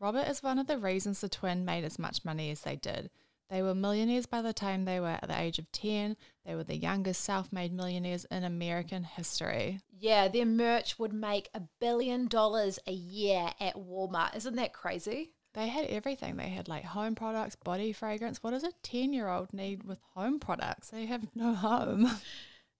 Robert 0.00 0.26
is 0.28 0.42
one 0.42 0.58
of 0.58 0.66
the 0.66 0.78
reasons 0.78 1.20
the 1.20 1.28
twin 1.28 1.64
made 1.64 1.84
as 1.84 1.98
much 1.98 2.24
money 2.24 2.50
as 2.50 2.62
they 2.62 2.76
did. 2.76 3.10
They 3.50 3.60
were 3.60 3.74
millionaires 3.74 4.24
by 4.24 4.40
the 4.40 4.54
time 4.54 4.86
they 4.86 4.98
were 4.98 5.18
at 5.22 5.28
the 5.28 5.38
age 5.38 5.58
of 5.58 5.70
10. 5.72 6.16
They 6.46 6.54
were 6.54 6.64
the 6.64 6.76
youngest 6.76 7.20
self 7.20 7.52
made 7.52 7.72
millionaires 7.72 8.24
in 8.30 8.44
American 8.44 9.04
history. 9.04 9.80
Yeah, 9.90 10.28
their 10.28 10.46
merch 10.46 10.98
would 10.98 11.12
make 11.12 11.50
a 11.52 11.60
billion 11.78 12.28
dollars 12.28 12.78
a 12.86 12.92
year 12.92 13.50
at 13.60 13.76
Walmart. 13.76 14.34
Isn't 14.34 14.56
that 14.56 14.72
crazy? 14.72 15.32
They 15.52 15.68
had 15.68 15.84
everything. 15.88 16.36
They 16.36 16.48
had 16.48 16.66
like 16.66 16.84
home 16.84 17.14
products, 17.14 17.56
body 17.56 17.92
fragrance. 17.92 18.42
What 18.42 18.52
does 18.52 18.64
a 18.64 18.72
10 18.82 19.12
year 19.12 19.28
old 19.28 19.52
need 19.52 19.82
with 19.84 19.98
home 20.14 20.40
products? 20.40 20.88
They 20.88 21.04
have 21.04 21.28
no 21.34 21.52
home. 21.52 22.10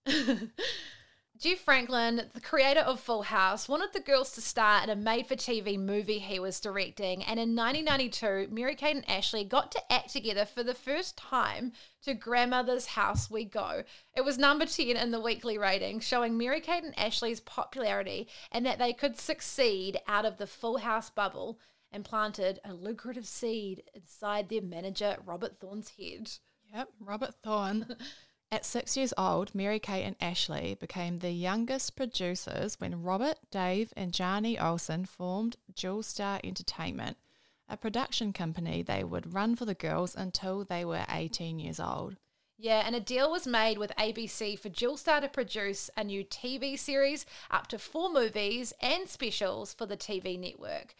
Jeff 1.43 1.59
Franklin, 1.59 2.29
the 2.33 2.39
creator 2.39 2.79
of 2.79 3.01
Full 3.01 3.23
House, 3.23 3.67
wanted 3.67 3.91
the 3.91 3.99
girls 3.99 4.31
to 4.31 4.41
star 4.41 4.81
in 4.81 4.89
a 4.89 4.95
made 4.95 5.27
for 5.27 5.35
TV 5.35 5.77
movie 5.77 6.19
he 6.19 6.39
was 6.39 6.61
directing. 6.61 7.21
And 7.21 7.37
in 7.37 7.53
1992, 7.53 8.47
Mary 8.49 8.75
Kate 8.75 8.95
and 8.95 9.09
Ashley 9.09 9.43
got 9.43 9.69
to 9.73 9.91
act 9.91 10.13
together 10.13 10.45
for 10.45 10.63
the 10.63 10.73
first 10.73 11.17
time 11.17 11.73
to 12.03 12.13
Grandmother's 12.13 12.85
House 12.85 13.29
We 13.29 13.43
Go. 13.43 13.83
It 14.15 14.23
was 14.23 14.37
number 14.37 14.65
10 14.65 14.95
in 14.95 15.11
the 15.11 15.19
weekly 15.19 15.57
rating, 15.57 15.99
showing 15.99 16.37
Mary 16.37 16.61
Kate 16.61 16.85
and 16.85 16.97
Ashley's 16.97 17.41
popularity 17.41 18.29
and 18.49 18.65
that 18.65 18.79
they 18.79 18.93
could 18.93 19.19
succeed 19.19 19.99
out 20.07 20.25
of 20.25 20.37
the 20.37 20.47
Full 20.47 20.77
House 20.77 21.09
bubble 21.09 21.59
and 21.91 22.05
planted 22.05 22.59
a 22.63 22.73
lucrative 22.73 23.27
seed 23.27 23.83
inside 23.93 24.47
their 24.47 24.61
manager, 24.61 25.17
Robert 25.25 25.59
Thorne's 25.59 25.91
head. 25.99 26.31
Yep, 26.73 26.89
Robert 27.01 27.33
Thorne. 27.43 27.97
At 28.53 28.65
six 28.65 28.95
years 28.95 29.15
old, 29.17 29.55
Mary 29.55 29.79
Kate 29.79 30.03
and 30.03 30.15
Ashley 30.21 30.77
became 30.79 31.17
the 31.17 31.31
youngest 31.31 31.95
producers 31.95 32.79
when 32.79 33.01
Robert, 33.01 33.39
Dave, 33.49 33.91
and 33.97 34.17
Jani 34.17 34.59
Olsen 34.59 35.05
formed 35.05 35.57
Dualstar 35.73 36.39
Entertainment, 36.43 37.17
a 37.67 37.77
production 37.77 38.31
company 38.31 38.83
they 38.83 39.03
would 39.03 39.33
run 39.33 39.55
for 39.55 39.65
the 39.65 39.73
girls 39.73 40.15
until 40.15 40.63
they 40.63 40.85
were 40.85 41.03
18 41.09 41.57
years 41.57 41.79
old. 41.79 42.17
Yeah, 42.59 42.83
and 42.85 42.95
a 42.95 42.99
deal 42.99 43.31
was 43.31 43.47
made 43.47 43.79
with 43.79 43.91
ABC 43.97 44.59
for 44.59 44.69
Dualstar 44.69 45.21
to 45.21 45.29
produce 45.29 45.89
a 45.97 46.03
new 46.03 46.23
TV 46.23 46.77
series, 46.77 47.25
up 47.49 47.65
to 47.69 47.79
four 47.79 48.13
movies 48.13 48.71
and 48.79 49.09
specials 49.09 49.73
for 49.73 49.87
the 49.87 49.97
TV 49.97 50.39
network. 50.39 50.93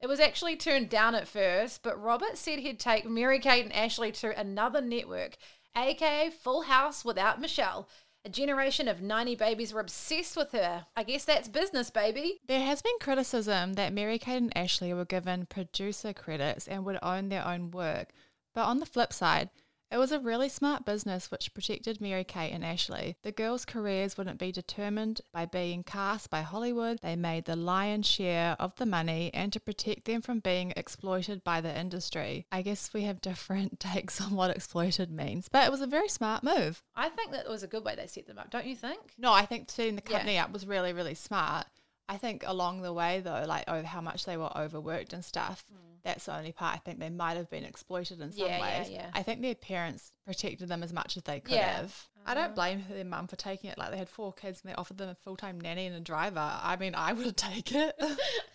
It 0.00 0.08
was 0.08 0.20
actually 0.20 0.56
turned 0.56 0.90
down 0.90 1.14
at 1.14 1.28
first, 1.28 1.82
but 1.82 2.02
Robert 2.02 2.36
said 2.36 2.58
he'd 2.58 2.80
take 2.80 3.08
Mary 3.08 3.38
Kate 3.38 3.64
and 3.64 3.72
Ashley 3.72 4.12
to 4.12 4.38
another 4.38 4.80
network, 4.80 5.36
aka 5.76 6.30
Full 6.30 6.62
House 6.62 7.04
without 7.04 7.40
Michelle. 7.40 7.88
A 8.24 8.28
generation 8.28 8.88
of 8.88 9.00
90 9.00 9.36
babies 9.36 9.72
were 9.72 9.80
obsessed 9.80 10.36
with 10.36 10.50
her. 10.50 10.86
I 10.96 11.04
guess 11.04 11.24
that's 11.24 11.46
business, 11.46 11.90
baby. 11.90 12.40
There 12.48 12.64
has 12.64 12.82
been 12.82 12.98
criticism 13.00 13.74
that 13.74 13.92
Mary 13.92 14.18
Kate 14.18 14.38
and 14.38 14.56
Ashley 14.56 14.92
were 14.92 15.04
given 15.04 15.46
producer 15.46 16.12
credits 16.12 16.66
and 16.66 16.84
would 16.84 16.98
own 17.02 17.28
their 17.28 17.46
own 17.46 17.70
work. 17.70 18.08
But 18.52 18.64
on 18.64 18.80
the 18.80 18.86
flip 18.86 19.12
side, 19.12 19.50
it 19.90 19.98
was 19.98 20.12
a 20.12 20.18
really 20.20 20.48
smart 20.48 20.84
business 20.84 21.30
which 21.30 21.54
protected 21.54 22.00
Mary 22.00 22.24
Kate 22.24 22.52
and 22.52 22.64
Ashley. 22.64 23.16
The 23.22 23.32
girls' 23.32 23.64
careers 23.64 24.16
wouldn't 24.18 24.38
be 24.38 24.50
determined 24.52 25.20
by 25.32 25.46
being 25.46 25.82
cast 25.84 26.28
by 26.30 26.42
Hollywood. 26.42 26.98
They 27.02 27.16
made 27.16 27.44
the 27.44 27.56
lion's 27.56 28.06
share 28.06 28.56
of 28.58 28.74
the 28.76 28.86
money 28.86 29.30
and 29.32 29.52
to 29.52 29.60
protect 29.60 30.04
them 30.06 30.22
from 30.22 30.40
being 30.40 30.72
exploited 30.76 31.44
by 31.44 31.60
the 31.60 31.78
industry. 31.78 32.46
I 32.50 32.62
guess 32.62 32.92
we 32.92 33.02
have 33.02 33.20
different 33.20 33.78
takes 33.80 34.20
on 34.20 34.32
what 34.34 34.50
exploited 34.50 35.10
means, 35.10 35.48
but 35.50 35.64
it 35.64 35.70
was 35.70 35.80
a 35.80 35.86
very 35.86 36.08
smart 36.08 36.42
move. 36.42 36.82
I 36.94 37.08
think 37.08 37.32
that 37.32 37.48
was 37.48 37.62
a 37.62 37.68
good 37.68 37.84
way 37.84 37.94
they 37.94 38.06
set 38.06 38.26
them 38.26 38.38
up, 38.38 38.50
don't 38.50 38.66
you 38.66 38.76
think? 38.76 39.00
No, 39.18 39.32
I 39.32 39.46
think 39.46 39.70
setting 39.70 39.96
the 39.96 40.02
Yeah. 40.06 40.12
company 40.12 40.38
up 40.38 40.52
was 40.52 40.66
really, 40.66 40.92
really 40.92 41.14
smart. 41.14 41.66
I 42.08 42.16
think 42.18 42.44
along 42.46 42.82
the 42.82 42.92
way, 42.92 43.20
though, 43.20 43.44
like 43.46 43.64
oh, 43.68 43.82
how 43.82 44.00
much 44.00 44.24
they 44.24 44.36
were 44.36 44.50
overworked 44.56 45.12
and 45.12 45.24
stuff, 45.24 45.64
that's 46.04 46.26
the 46.26 46.36
only 46.36 46.52
part 46.52 46.74
I 46.74 46.78
think 46.78 47.00
they 47.00 47.10
might 47.10 47.36
have 47.36 47.50
been 47.50 47.64
exploited 47.64 48.20
in 48.20 48.30
some 48.32 48.46
Mm. 48.46 48.48
Yeah, 48.48 48.58
yeah, 48.58 48.78
ways. 48.80 48.90
yeah. 48.90 49.10
I 49.12 49.22
think 49.24 49.42
their 49.42 49.56
parents 49.56 50.12
protected 50.24 50.68
them 50.68 50.84
as 50.84 50.92
much 50.92 51.16
as 51.16 51.24
they 51.24 51.40
could 51.40 51.54
Yeah. 51.54 51.62
Uh-huh. 51.68 51.76
have. 51.82 52.04
I 52.28 52.34
don't 52.34 52.56
blame 52.56 52.84
their 52.90 53.04
mum 53.04 53.28
for 53.28 53.36
taking 53.36 53.70
it. 53.70 53.78
Like 53.78 53.92
they 53.92 53.98
had 53.98 54.08
four 54.08 54.32
kids 54.32 54.60
and 54.62 54.70
they 54.70 54.74
offered 54.74 54.98
them 54.98 55.08
a 55.08 55.14
full 55.14 55.36
time 55.36 55.60
nanny 55.60 55.86
and 55.86 55.94
a 55.94 56.00
driver. 56.00 56.40
I 56.60 56.76
mean, 56.76 56.94
I 56.96 57.12
would 57.12 57.36
take 57.50 57.70
it. 57.72 57.94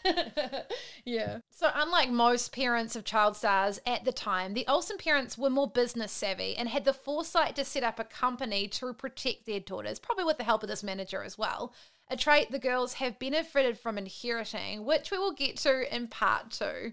yeah. 1.06 1.40
So, 1.50 1.70
unlike 1.74 2.10
most 2.10 2.52
parents 2.54 2.96
of 2.96 3.04
child 3.06 3.36
stars 3.38 3.80
at 3.86 4.04
the 4.06 4.12
time, 4.12 4.54
the 4.54 4.66
Olsen 4.68 4.98
parents 4.98 5.38
were 5.38 5.50
more 5.50 5.70
business 5.70 6.12
savvy 6.12 6.56
and 6.56 6.70
had 6.70 6.86
the 6.86 6.94
foresight 6.94 7.56
to 7.56 7.66
set 7.66 7.84
up 7.84 8.00
a 8.00 8.04
company 8.04 8.68
to 8.70 8.94
protect 8.94 9.46
their 9.46 9.60
daughters, 9.60 10.00
probably 10.00 10.24
with 10.26 10.38
the 10.38 10.44
help 10.44 10.64
of 10.64 10.70
this 10.70 10.84
manager 10.84 11.24
as 11.24 11.38
well. 11.38 11.74
A 12.12 12.18
trait 12.18 12.52
the 12.52 12.60
girls 12.60 12.96
have 12.96 13.20
benefited 13.20 13.80
from 13.80 13.98
inheriting, 13.98 14.84
which 14.84 15.12
we 15.12 15.18
will 15.18 15.32
get 15.32 15.56
to 15.60 15.96
in 15.96 16.10
part 16.10 16.52
two. 16.52 16.92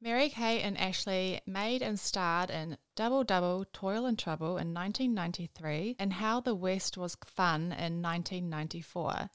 Mary 0.00 0.28
Kate 0.28 0.62
and 0.62 0.78
Ashley 0.78 1.40
made 1.46 1.82
and 1.82 1.98
starred 1.98 2.48
in 2.48 2.78
Double 2.94 3.24
Double 3.24 3.66
Toil 3.72 4.06
and 4.06 4.16
Trouble 4.16 4.56
in 4.56 4.72
1993 4.72 5.96
and 5.98 6.12
How 6.12 6.38
the 6.38 6.54
West 6.54 6.96
Was 6.96 7.16
Fun 7.26 7.72
in 7.72 8.00
1994. 8.00 9.30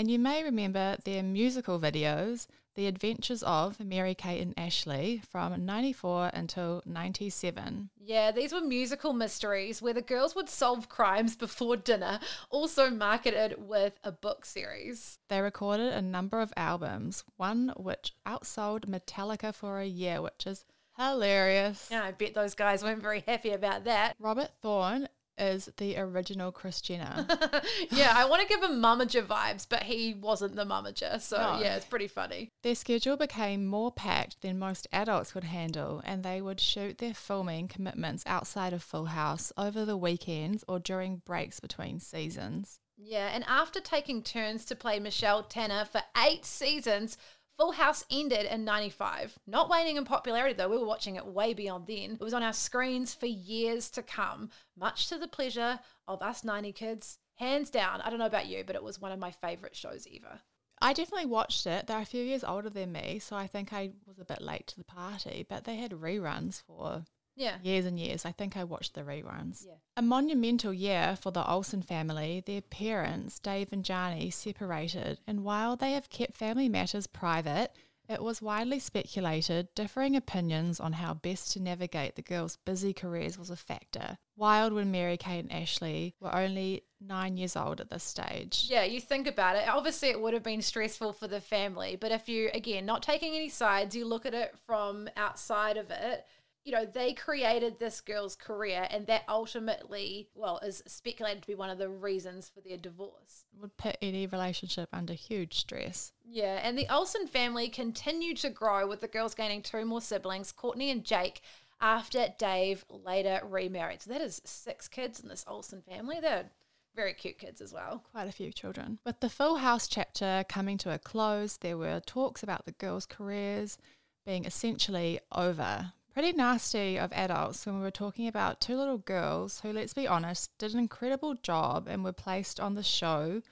And 0.00 0.10
you 0.10 0.18
may 0.18 0.42
remember 0.42 0.96
their 1.04 1.22
musical 1.22 1.78
videos, 1.78 2.46
The 2.74 2.86
Adventures 2.86 3.42
of 3.42 3.78
Mary 3.80 4.14
Kate 4.14 4.40
and 4.40 4.54
Ashley 4.56 5.20
from 5.28 5.66
94 5.66 6.30
until 6.32 6.82
97. 6.86 7.90
Yeah, 7.98 8.30
these 8.30 8.54
were 8.54 8.62
musical 8.62 9.12
mysteries 9.12 9.82
where 9.82 9.92
the 9.92 10.00
girls 10.00 10.34
would 10.34 10.48
solve 10.48 10.88
crimes 10.88 11.36
before 11.36 11.76
dinner, 11.76 12.18
also 12.48 12.88
marketed 12.88 13.56
with 13.68 14.00
a 14.02 14.10
book 14.10 14.46
series. 14.46 15.18
They 15.28 15.42
recorded 15.42 15.92
a 15.92 16.00
number 16.00 16.40
of 16.40 16.54
albums, 16.56 17.22
one 17.36 17.70
which 17.76 18.14
outsold 18.26 18.86
Metallica 18.86 19.54
for 19.54 19.80
a 19.80 19.86
year, 19.86 20.22
which 20.22 20.46
is 20.46 20.64
hilarious. 20.96 21.88
Yeah, 21.90 22.04
I 22.04 22.12
bet 22.12 22.32
those 22.32 22.54
guys 22.54 22.82
weren't 22.82 23.02
very 23.02 23.22
happy 23.26 23.50
about 23.50 23.84
that. 23.84 24.16
Robert 24.18 24.48
Thorne 24.62 25.08
is 25.40 25.70
the 25.78 25.96
original 25.98 26.52
Kris 26.52 26.80
Jenner. 26.80 27.26
yeah, 27.90 28.12
I 28.14 28.26
want 28.26 28.42
to 28.42 28.48
give 28.48 28.62
him 28.62 28.80
Mummager 28.82 29.24
vibes, 29.26 29.66
but 29.68 29.84
he 29.84 30.14
wasn't 30.14 30.54
the 30.56 30.64
Mummager. 30.64 31.20
So, 31.20 31.36
No. 31.38 31.60
yeah, 31.60 31.76
it's 31.76 31.86
pretty 31.86 32.08
funny. 32.08 32.50
Their 32.62 32.74
schedule 32.74 33.16
became 33.16 33.66
more 33.66 33.90
packed 33.90 34.40
than 34.42 34.58
most 34.58 34.86
adults 34.92 35.32
could 35.32 35.44
handle, 35.44 36.02
and 36.04 36.22
they 36.22 36.40
would 36.40 36.60
shoot 36.60 36.98
their 36.98 37.14
filming 37.14 37.68
commitments 37.68 38.22
outside 38.26 38.72
of 38.72 38.82
Full 38.82 39.06
House 39.06 39.52
over 39.56 39.84
the 39.84 39.96
weekends 39.96 40.64
or 40.68 40.78
during 40.78 41.16
breaks 41.24 41.58
between 41.60 41.98
seasons. 42.00 42.78
Yeah, 43.02 43.30
and 43.32 43.44
after 43.48 43.80
taking 43.80 44.22
turns 44.22 44.66
to 44.66 44.76
play 44.76 44.98
Michelle 44.98 45.42
Tanner 45.42 45.86
for 45.86 46.02
eight 46.22 46.44
seasons, 46.44 47.16
Full 47.60 47.72
House 47.72 48.06
ended 48.10 48.46
in 48.46 48.64
95. 48.64 49.38
Not 49.46 49.68
waning 49.68 49.96
in 49.96 50.06
popularity 50.06 50.54
though, 50.54 50.70
we 50.70 50.78
were 50.78 50.86
watching 50.86 51.16
it 51.16 51.26
way 51.26 51.52
beyond 51.52 51.86
then. 51.86 52.12
It 52.12 52.20
was 52.20 52.32
on 52.32 52.42
our 52.42 52.54
screens 52.54 53.12
for 53.12 53.26
years 53.26 53.90
to 53.90 54.02
come, 54.02 54.48
much 54.78 55.08
to 55.10 55.18
the 55.18 55.28
pleasure 55.28 55.78
of 56.08 56.22
us 56.22 56.42
90 56.42 56.72
kids. 56.72 57.18
Hands 57.34 57.68
down, 57.68 58.00
I 58.00 58.08
don't 58.08 58.18
know 58.18 58.24
about 58.24 58.46
you, 58.46 58.64
but 58.66 58.76
it 58.76 58.82
was 58.82 58.98
one 58.98 59.12
of 59.12 59.18
my 59.18 59.30
favourite 59.30 59.76
shows 59.76 60.06
ever. 60.10 60.40
I 60.80 60.94
definitely 60.94 61.26
watched 61.26 61.66
it. 61.66 61.86
They're 61.86 62.00
a 62.00 62.06
few 62.06 62.24
years 62.24 62.44
older 62.44 62.70
than 62.70 62.92
me, 62.92 63.18
so 63.18 63.36
I 63.36 63.46
think 63.46 63.74
I 63.74 63.90
was 64.06 64.18
a 64.18 64.24
bit 64.24 64.40
late 64.40 64.66
to 64.68 64.78
the 64.78 64.84
party, 64.84 65.44
but 65.46 65.64
they 65.64 65.76
had 65.76 65.90
reruns 65.90 66.62
for 66.62 67.04
Yeah. 67.36 67.56
years 67.62 67.86
and 67.86 67.98
years. 67.98 68.24
I 68.24 68.32
think 68.32 68.56
I 68.56 68.64
watched 68.64 68.94
the 68.94 69.02
reruns. 69.02 69.64
Yeah. 69.66 69.74
A 69.96 70.02
monumental 70.02 70.72
year 70.72 71.16
for 71.20 71.30
the 71.30 71.48
Olsen 71.48 71.82
family. 71.82 72.42
Their 72.44 72.60
parents, 72.60 73.38
Dave 73.38 73.72
and 73.72 73.88
Jani, 73.88 74.30
separated, 74.30 75.20
and 75.26 75.44
while 75.44 75.76
they 75.76 75.92
have 75.92 76.10
kept 76.10 76.34
family 76.34 76.68
matters 76.68 77.06
private, 77.06 77.72
it 78.08 78.22
was 78.22 78.42
widely 78.42 78.80
speculated 78.80 79.68
differing 79.76 80.16
opinions 80.16 80.80
on 80.80 80.94
how 80.94 81.14
best 81.14 81.52
to 81.52 81.62
navigate 81.62 82.16
the 82.16 82.22
girls' 82.22 82.56
busy 82.56 82.92
careers 82.92 83.38
was 83.38 83.50
a 83.50 83.56
factor. 83.56 84.18
Wild 84.36 84.72
when 84.72 84.90
Mary 84.90 85.16
Kate 85.16 85.38
and 85.38 85.52
Ashley 85.52 86.16
were 86.18 86.34
only 86.34 86.82
nine 87.00 87.36
years 87.36 87.54
old 87.54 87.80
at 87.80 87.88
this 87.88 88.02
stage. 88.02 88.66
Yeah, 88.68 88.82
you 88.82 89.00
think 89.00 89.28
about 89.28 89.54
it. 89.54 89.68
Obviously, 89.68 90.08
it 90.08 90.20
would 90.20 90.34
have 90.34 90.42
been 90.42 90.60
stressful 90.60 91.12
for 91.12 91.28
the 91.28 91.40
family. 91.40 91.94
But 91.94 92.10
if 92.10 92.28
you, 92.28 92.50
again, 92.52 92.84
not 92.84 93.04
taking 93.04 93.36
any 93.36 93.48
sides, 93.48 93.94
you 93.94 94.04
look 94.04 94.26
at 94.26 94.34
it 94.34 94.56
from 94.66 95.08
outside 95.16 95.76
of 95.76 95.90
it, 95.92 96.26
you 96.70 96.76
know, 96.76 96.86
they 96.86 97.12
created 97.12 97.80
this 97.80 98.00
girl's 98.00 98.36
career, 98.36 98.86
and 98.90 99.08
that 99.08 99.24
ultimately, 99.28 100.28
well, 100.36 100.60
is 100.62 100.84
speculated 100.86 101.42
to 101.42 101.48
be 101.48 101.56
one 101.56 101.68
of 101.68 101.78
the 101.78 101.88
reasons 101.88 102.48
for 102.48 102.60
their 102.60 102.76
divorce. 102.76 103.44
Would 103.60 103.76
put 103.76 103.98
any 104.00 104.28
relationship 104.28 104.88
under 104.92 105.14
huge 105.14 105.58
stress. 105.58 106.12
Yeah, 106.24 106.60
and 106.62 106.78
the 106.78 106.86
Olsen 106.88 107.26
family 107.26 107.68
continued 107.68 108.36
to 108.38 108.50
grow 108.50 108.86
with 108.86 109.00
the 109.00 109.08
girls 109.08 109.34
gaining 109.34 109.62
two 109.62 109.84
more 109.84 110.00
siblings, 110.00 110.52
Courtney 110.52 110.92
and 110.92 111.02
Jake, 111.02 111.40
after 111.80 112.28
Dave 112.38 112.84
later 112.88 113.40
remarried. 113.44 114.02
So 114.02 114.12
that 114.12 114.20
is 114.20 114.40
six 114.44 114.86
kids 114.86 115.18
in 115.18 115.28
this 115.28 115.44
Olsen 115.48 115.82
family. 115.82 116.18
They're 116.20 116.50
very 116.94 117.14
cute 117.14 117.38
kids 117.38 117.60
as 117.60 117.72
well. 117.72 118.04
quite 118.12 118.28
a 118.28 118.32
few 118.32 118.52
children. 118.52 119.00
With 119.04 119.18
the 119.18 119.28
Full 119.28 119.56
House 119.56 119.88
chapter 119.88 120.44
coming 120.48 120.78
to 120.78 120.94
a 120.94 121.00
close, 121.00 121.56
there 121.56 121.76
were 121.76 122.00
talks 122.06 122.44
about 122.44 122.64
the 122.64 122.72
girls' 122.72 123.06
careers 123.06 123.76
being 124.24 124.44
essentially 124.44 125.18
over. 125.32 125.94
Pretty 126.12 126.32
nasty 126.32 126.98
of 126.98 127.12
adults 127.12 127.64
when 127.64 127.76
we 127.76 127.82
were 127.82 127.90
talking 127.92 128.26
about 128.26 128.60
two 128.60 128.76
little 128.76 128.98
girls 128.98 129.60
who, 129.60 129.72
let's 129.72 129.94
be 129.94 130.08
honest, 130.08 130.50
did 130.58 130.72
an 130.72 130.80
incredible 130.80 131.34
job 131.34 131.86
and 131.88 132.02
were 132.02 132.12
placed 132.12 132.58
on 132.58 132.74
the 132.74 132.82
show 132.82 133.42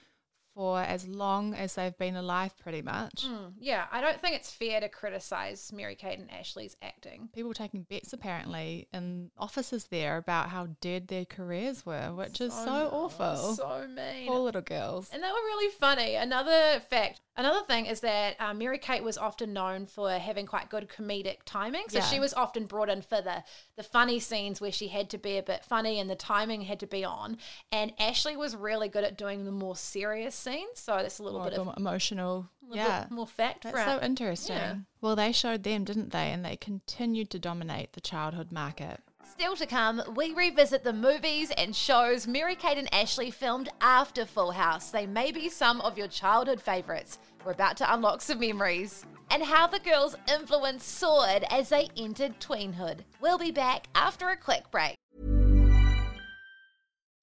for 0.59 0.81
as 0.81 1.07
long 1.07 1.55
as 1.55 1.77
they've 1.77 1.97
been 1.99 2.17
alive, 2.17 2.53
pretty 2.59 2.83
much. 2.83 3.25
Mm, 3.25 3.53
yeah, 3.61 3.85
I 3.93 4.01
don't 4.01 4.21
think 4.21 4.35
it's 4.35 4.51
fair 4.51 4.81
to 4.81 4.89
criticize 4.89 5.71
Mary 5.73 5.95
Kate 5.95 6.19
and 6.19 6.29
Ashley's 6.33 6.77
acting. 6.83 7.29
People 7.33 7.55
taking 7.55 7.83
bets 7.83 8.13
apparently 8.13 8.89
in 8.93 9.31
offices 9.39 9.85
there 9.85 10.17
about 10.17 10.49
how 10.49 10.71
dead 10.81 11.07
their 11.07 11.25
careers 11.25 11.87
were, 11.87 12.13
which 12.13 12.41
is 12.41 12.53
so 12.53 12.91
awful. 12.93 13.55
So 13.55 13.87
mean. 13.87 14.27
Poor 14.27 14.41
little 14.41 14.61
girls. 14.61 15.11
And 15.13 15.23
they 15.23 15.29
were 15.29 15.35
really 15.35 15.73
funny. 15.79 16.17
Another 16.17 16.81
fact, 16.91 17.21
another 17.37 17.65
thing 17.65 17.87
is 17.87 18.01
that 18.01 18.35
uh, 18.41 18.53
Mary 18.53 18.79
Kate 18.79 19.05
was 19.05 19.17
often 19.17 19.53
known 19.53 19.87
for 19.87 20.11
having 20.11 20.47
quite 20.47 20.69
good 20.71 20.89
comedic 20.89 21.45
timing. 21.45 21.85
So 21.89 21.99
Yeah. 21.99 22.05
she 22.05 22.19
was 22.19 22.35
often 22.35 22.67
brought 22.67 22.89
in 22.89 23.03
for 23.03 23.21
the, 23.23 23.45
the 23.77 23.85
funny 23.85 24.19
scenes 24.19 24.61
where 24.61 24.73
she 24.73 24.89
had 24.89 25.09
to 25.11 25.19
be 25.19 25.39
a 25.39 25.43
bit 25.45 25.65
funny 25.65 26.01
and 26.01 26.11
the 26.11 26.17
timing 26.17 26.63
had 26.63 26.81
to 26.81 26.87
be 26.89 27.05
on. 27.05 27.39
And 27.71 27.93
Ashley 27.97 28.37
was 28.37 28.57
really 28.57 28.89
good 28.89 29.05
at 29.05 29.17
doing 29.17 29.45
the 29.45 29.53
more 29.53 29.77
serious 29.77 30.48
scenes. 30.53 30.79
So 30.81 30.97
that's 30.97 31.19
a 31.19 31.23
little 31.23 31.41
More 31.41 31.51
bit 31.51 31.59
of 31.59 31.75
emotional. 31.77 32.49
a 32.73 32.77
Yeah. 32.77 33.01
bit 33.05 33.11
more 33.11 33.27
fact 33.27 33.63
That's 33.65 33.77
for 33.77 33.83
so 33.85 33.93
our- 33.97 34.01
interesting. 34.01 34.57
Yeah. 34.57 34.75
Well, 35.01 35.17
they 35.17 35.33
showed 35.33 35.63
them, 35.63 35.85
didn't 35.85 36.11
they? 36.13 36.31
And 36.33 36.45
they 36.45 36.57
continued 36.57 37.31
to 37.31 37.39
dominate 37.39 37.93
the 37.93 38.01
childhood 38.01 38.53
market. 38.53 39.01
Still 39.25 39.57
to 39.57 39.67
come, 39.67 40.03
we 40.17 40.33
revisit 40.33 40.85
the 40.85 40.93
movies 40.93 41.51
and 41.51 41.77
shows 41.77 42.27
Mary 42.27 42.55
Kate 42.57 42.79
and 42.79 42.93
Ashley 42.95 43.31
filmed 43.31 43.69
after 43.81 44.25
Full 44.25 44.53
House. 44.53 44.91
They 44.91 45.07
may 45.07 45.33
be 45.33 45.49
some 45.51 45.81
of 45.83 45.99
your 45.99 46.09
childhood 46.09 46.63
favourites. 46.63 47.19
We're 47.45 47.53
about 47.53 47.77
to 47.79 47.93
unlock 47.93 48.23
some 48.23 48.41
memories. 48.41 49.05
And 49.31 49.43
how 49.43 49.67
the 49.67 49.81
girls' 49.81 50.17
influence 50.27 50.85
soared 50.85 51.45
as 51.51 51.69
they 51.69 51.89
entered 51.99 52.41
tweenhood. 52.41 53.01
We'll 53.21 53.37
be 53.37 53.51
back 53.51 53.89
after 53.95 54.29
a 54.31 54.37
quick 54.39 54.71
break. 54.71 54.95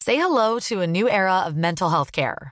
Say 0.02 0.18
hello 0.18 0.60
to 0.60 0.82
a 0.82 0.88
new 0.88 1.10
era 1.10 1.44
of 1.48 1.56
mental 1.56 1.90
health 1.90 2.12
care. 2.12 2.52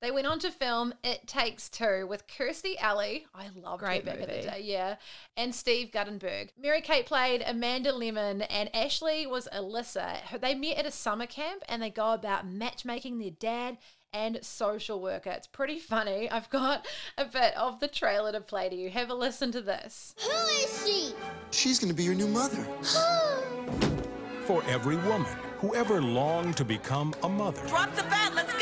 They 0.00 0.10
went 0.10 0.26
on 0.26 0.38
to 0.40 0.50
film 0.50 0.94
It 1.04 1.26
Takes 1.26 1.68
Two 1.68 2.06
with 2.08 2.26
Kirstie 2.26 2.80
Alley. 2.80 3.26
I 3.34 3.48
loved 3.54 3.80
Great 3.80 4.02
her 4.04 4.06
back 4.06 4.14
in 4.14 4.20
the 4.22 4.42
day, 4.42 4.60
yeah. 4.64 4.96
And 5.36 5.54
Steve 5.54 5.92
Guttenberg. 5.92 6.52
Mary 6.58 6.80
Kate 6.80 7.04
played 7.04 7.42
Amanda 7.46 7.92
Lemmon 7.92 8.46
and 8.48 8.74
Ashley 8.74 9.26
was 9.26 9.46
Alyssa. 9.54 10.40
They 10.40 10.54
met 10.54 10.78
at 10.78 10.86
a 10.86 10.90
summer 10.90 11.26
camp 11.26 11.62
and 11.68 11.82
they 11.82 11.90
go 11.90 12.14
about 12.14 12.48
matchmaking 12.48 13.18
their 13.18 13.30
dad 13.30 13.76
and 14.14 14.38
social 14.42 15.02
worker. 15.02 15.30
It's 15.30 15.46
pretty 15.46 15.78
funny. 15.78 16.30
I've 16.30 16.48
got 16.48 16.86
a 17.18 17.26
bit 17.26 17.54
of 17.58 17.80
the 17.80 17.88
trailer 17.88 18.32
to 18.32 18.40
play 18.40 18.70
to 18.70 18.74
you. 18.74 18.88
Have 18.88 19.10
a 19.10 19.14
listen 19.14 19.52
to 19.52 19.60
this. 19.60 20.14
Who 20.22 20.30
is 20.30 20.82
she? 20.86 21.14
She's 21.50 21.78
gonna 21.78 21.92
be 21.92 22.04
your 22.04 22.14
new 22.14 22.26
mother. 22.28 22.66
For 24.46 24.64
every 24.64 24.96
woman 24.96 25.30
who 25.58 25.74
ever 25.74 26.00
longed 26.02 26.56
to 26.56 26.64
become 26.64 27.14
a 27.22 27.28
mother, 27.28 27.64
Drop 27.68 27.94
the 27.94 28.02
bat, 28.04 28.32
let's 28.34 28.52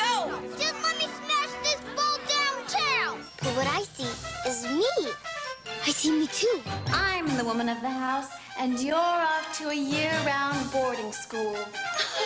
But 3.42 3.57
what 3.57 3.66
I 3.68 3.83
see 3.83 4.49
is 4.49 4.64
me. 4.64 5.12
I 5.87 5.90
see 5.90 6.11
me 6.11 6.26
too. 6.26 6.61
I'm 6.88 7.37
the 7.37 7.45
woman 7.45 7.68
of 7.68 7.80
the 7.80 7.90
house, 7.90 8.28
and 8.59 8.80
you're 8.80 8.97
off 8.97 9.57
to 9.59 9.68
a 9.68 9.75
year 9.75 10.12
round 10.26 10.71
boarding 10.73 11.12
school. 11.12 11.57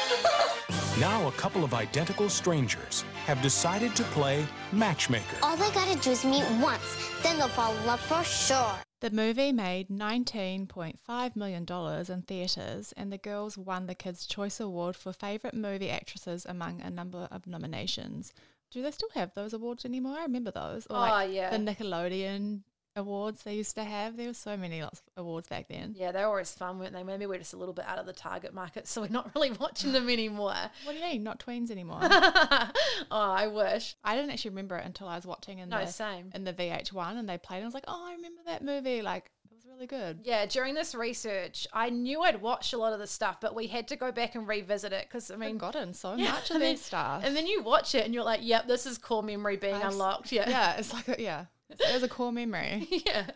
now 0.99 1.29
a 1.29 1.33
couple 1.33 1.65
of 1.65 1.75
identical 1.75 2.31
strangers 2.31 3.05
have 3.27 3.43
decided 3.43 3.95
to 3.97 4.03
play 4.05 4.47
matchmaker. 4.73 5.37
All 5.43 5.57
they 5.57 5.71
gotta 5.73 5.99
do 6.01 6.13
is 6.13 6.25
meet 6.25 6.45
once, 6.63 6.97
then 7.23 7.37
they'll 7.37 7.49
fall 7.49 7.77
in 7.77 7.87
love 7.87 8.01
for 8.01 8.25
sure. 8.25 8.75
The 9.01 9.11
movie 9.11 9.51
made 9.53 9.89
$19.5 9.89 11.37
million 11.37 11.67
in 12.09 12.23
theatres, 12.23 12.95
and 12.97 13.13
the 13.13 13.19
girls 13.19 13.59
won 13.59 13.87
the 13.87 13.97
Kids' 13.97 14.27
Choice 14.27 14.61
Award 14.61 14.95
for 14.95 15.13
Favourite 15.13 15.55
Movie 15.55 15.91
Actresses 15.91 16.47
among 16.49 16.81
a 16.81 16.89
number 16.89 17.27
of 17.31 17.47
nominations. 17.47 18.33
Do 18.73 18.83
they 18.83 18.91
still 18.91 19.11
have 19.15 19.33
those 19.35 19.53
awards 19.53 19.85
anymore? 19.85 20.17
I 20.19 20.23
remember 20.23 20.51
those. 20.51 20.87
Or 20.91 20.99
like 20.99 21.29
Oh, 21.29 21.31
yeah. 21.33 21.51
The 21.51 21.59
Nickelodeon 21.59 22.63
awards 22.97 23.43
they 23.45 23.55
used 23.55 23.75
to 23.77 23.85
have. 23.85 24.17
There 24.17 24.27
were 24.27 24.35
so 24.35 24.55
many 24.57 24.83
lots 24.83 25.01
of 25.01 25.23
awards 25.25 25.49
back 25.49 25.67
then. 25.69 25.95
Yeah, 25.97 26.13
they 26.13 26.21
were 26.21 26.27
always 26.27 26.53
fun, 26.53 26.79
weren't 26.79 26.93
they? 26.93 27.03
Maybe 27.03 27.25
we're 27.27 27.39
just 27.39 27.55
a 27.55 27.57
little 27.57 27.73
bit 27.75 27.87
out 27.87 27.99
of 27.99 28.05
the 28.07 28.13
target 28.13 28.53
market, 28.53 28.87
so 28.87 29.01
we're 29.03 29.09
not 29.09 29.35
really 29.35 29.51
watching 29.61 29.93
them 29.93 30.09
anymore. 30.11 30.55
What 30.85 30.93
do 30.93 30.99
you 30.99 31.05
mean? 31.05 31.23
Not 31.23 31.39
tweens 31.41 31.71
anymore. 31.71 32.01
oh, 32.03 32.73
I 33.11 33.47
wish. 33.49 33.97
I 34.05 34.15
didn't 34.15 34.31
actually 34.31 34.51
remember 34.51 34.77
it 34.77 34.85
until 34.87 35.09
I 35.09 35.17
was 35.17 35.27
watching 35.27 35.59
in 35.59 35.69
No, 35.69 35.81
the 35.81 35.87
same. 35.87 36.31
in 36.35 36.45
the 36.45 36.53
VH1 36.53 37.19
and 37.19 37.29
they 37.29 37.39
played. 37.39 37.57
And 37.59 37.65
I 37.65 37.69
was 37.69 37.75
like, 37.75 37.85
oh, 37.89 38.07
I 38.09 38.13
remember 38.15 38.43
that 38.47 38.65
movie. 38.65 39.03
Like 39.03 39.31
really 39.73 39.87
good. 39.87 40.21
Yeah, 40.25 40.47
during 40.47 40.75
this 40.75 40.95
research, 40.95 41.67
I 41.73 41.91
knew 41.91 42.23
I'd 42.23 42.41
watched 42.41 42.73
a 42.73 42.79
lot 42.79 42.93
of 42.93 42.99
the 42.99 43.07
stuff, 43.07 43.41
but 43.41 43.55
we 43.55 43.69
had 43.69 43.89
to 43.89 43.97
go 43.97 44.13
back 44.13 44.35
and 44.35 44.47
revisit 44.47 44.93
it 44.93 45.07
because 45.09 45.31
I 45.31 45.37
mean, 45.37 45.59
gotten 45.59 45.95
so 45.95 46.15
Yeah, 46.15 46.33
much 46.33 46.51
of 46.51 46.61
their 46.61 46.77
stuff. 46.77 47.23
And 47.25 47.35
then 47.35 47.47
you 47.47 47.63
watch 47.63 47.95
it 47.95 48.05
and 48.05 48.15
you're 48.15 48.25
like, 48.25 48.41
"Yep, 48.43 48.69
this 48.69 48.87
is 48.87 48.99
core 48.99 49.23
memory 49.23 49.57
being 49.57 49.75
I've 49.75 49.93
unlocked." 49.93 50.33
Yeah, 50.33 50.49
yeah, 50.49 50.77
it's 50.77 50.93
like 50.93 51.09
a, 51.09 51.21
yeah, 51.21 51.47
it 51.71 51.95
was 51.95 52.03
a 52.03 52.09
core 52.09 52.33
memory. 52.33 52.89
yeah. 53.07 53.31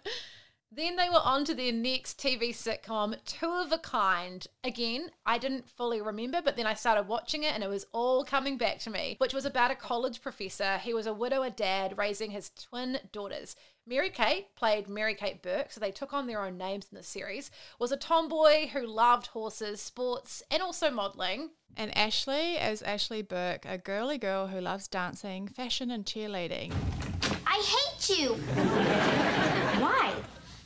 Then 0.71 0.97
they 0.97 1.09
were 1.09 1.23
on 1.23 1.45
to 1.47 1.55
their 1.55 1.73
next 1.73 2.19
TV 2.19 2.50
sitcom, 2.50 3.16
Two 3.25 3.49
of 3.49 3.73
a 3.73 3.78
Kind. 3.78 4.47
Again, 4.63 5.11
I 5.25 5.39
didn't 5.39 5.71
fully 5.71 6.02
remember, 6.02 6.43
but 6.45 6.56
then 6.56 6.67
I 6.67 6.75
started 6.75 7.08
watching 7.08 7.45
it 7.45 7.54
and 7.54 7.63
it 7.65 7.71
was 7.71 7.87
all 7.93 8.25
coming 8.25 8.58
back 8.58 8.80
to 8.80 8.91
me, 8.91 9.15
which 9.19 9.32
was 9.32 9.47
about 9.47 9.71
a 9.71 9.76
college 9.76 10.21
professor. 10.21 10.76
He 10.78 10.93
was 10.93 11.06
a 11.06 11.15
widower 11.15 11.50
dad 11.50 11.97
raising 11.97 12.32
his 12.32 12.50
twin 12.50 12.99
daughters. 13.11 13.56
Mary 13.89 14.11
Kate 14.11 14.53
played 14.57 14.89
Mary 14.89 15.15
Kate 15.15 15.41
Burke, 15.43 15.71
so 15.71 15.79
they 15.79 15.93
took 15.93 16.13
on 16.13 16.27
their 16.27 16.45
own 16.45 16.59
names 16.59 16.89
in 16.91 16.99
the 16.99 17.05
series, 17.05 17.53
was 17.79 17.93
a 17.93 17.97
tomboy 17.97 18.67
who 18.67 18.85
loved 18.85 19.29
horses, 19.29 19.81
sports, 19.81 20.43
and 20.51 20.61
also 20.61 20.91
modeling. 20.91 21.51
And 21.77 21.97
Ashley 21.97 22.59
as 22.59 22.83
Ashley 22.83 23.23
Burke, 23.23 23.65
a 23.65 23.79
girly 23.79 24.19
girl 24.19 24.49
who 24.49 24.61
loves 24.61 24.89
dancing, 24.89 25.47
fashion, 25.47 25.93
and 25.93 26.05
cheerleading. 26.05 26.73
I 27.47 27.63
hate 27.65 28.19
you! 28.19 28.35
Why? 29.81 30.13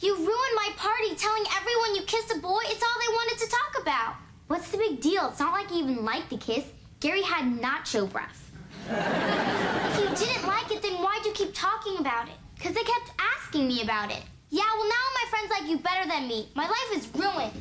You 0.01 0.17
ruined 0.17 0.57
my 0.57 0.71
party 0.79 1.15
telling 1.15 1.45
everyone 1.59 1.97
you 1.97 2.03
kissed 2.07 2.35
a 2.35 2.39
boy. 2.39 2.63
It's 2.65 2.83
all 2.83 3.01
they 3.01 3.13
wanted 3.13 3.39
to 3.45 3.51
talk 3.51 3.83
about. 3.83 4.15
What's 4.47 4.71
the 4.71 4.79
big 4.79 5.03
deal? 5.03 5.29
It's 5.29 5.41
not 5.41 5.53
like 5.53 5.71
you 5.71 5.83
even 5.85 6.07
liked 6.07 6.31
the 6.31 6.39
kiss. 6.39 6.65
Gary 7.01 7.21
had 7.21 7.45
nacho 7.61 8.11
breath. 8.11 8.51
if 8.89 9.99
you 9.99 10.27
didn't 10.27 10.47
like 10.47 10.73
it, 10.73 10.81
then 10.81 10.95
why'd 10.95 11.27
you 11.27 11.33
keep 11.33 11.53
talking 11.53 11.99
about 11.99 12.27
it? 12.29 12.40
Because 12.61 12.75
they 12.75 12.83
kept 12.83 13.13
asking 13.19 13.67
me 13.69 13.81
about 13.81 14.11
it. 14.11 14.23
Yeah, 14.51 14.65
well, 14.77 14.87
now 14.87 14.95
my 15.15 15.31
friends 15.31 15.51
like 15.51 15.71
you 15.71 15.79
better 15.79 16.07
than 16.07 16.29
me. 16.29 16.51
My 16.55 16.65
life 16.67 16.93
is 16.93 17.09
ruined. 17.15 17.53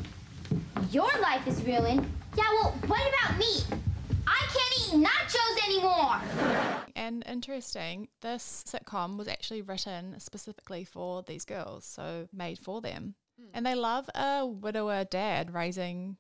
Your 0.92 1.10
life 1.22 1.48
is 1.48 1.64
ruined. 1.64 2.06
Yeah, 2.36 2.44
well, 2.52 2.76
what 2.86 3.02
about 3.08 3.38
me? 3.38 3.64
I 4.28 4.46
can't 4.52 4.94
eat 4.94 5.08
nachos 5.08 5.68
anymore. 5.68 6.90
And 6.98 7.24
interesting, 7.26 8.10
this 8.22 8.66
sitcom 8.68 9.18
was 9.18 9.30
actually 9.30 9.62
written 9.62 10.20
specifically 10.20 10.84
for 10.84 11.24
these 11.24 11.46
girls, 11.46 11.86
so 11.86 12.28
made 12.34 12.60
for 12.60 12.82
them. 12.82 13.16
Hmm. 13.40 13.52
And 13.54 13.66
they 13.66 13.76
love 13.76 14.10
a 14.14 14.46
widower 14.46 15.06
dad 15.06 15.54
raising 15.54 16.18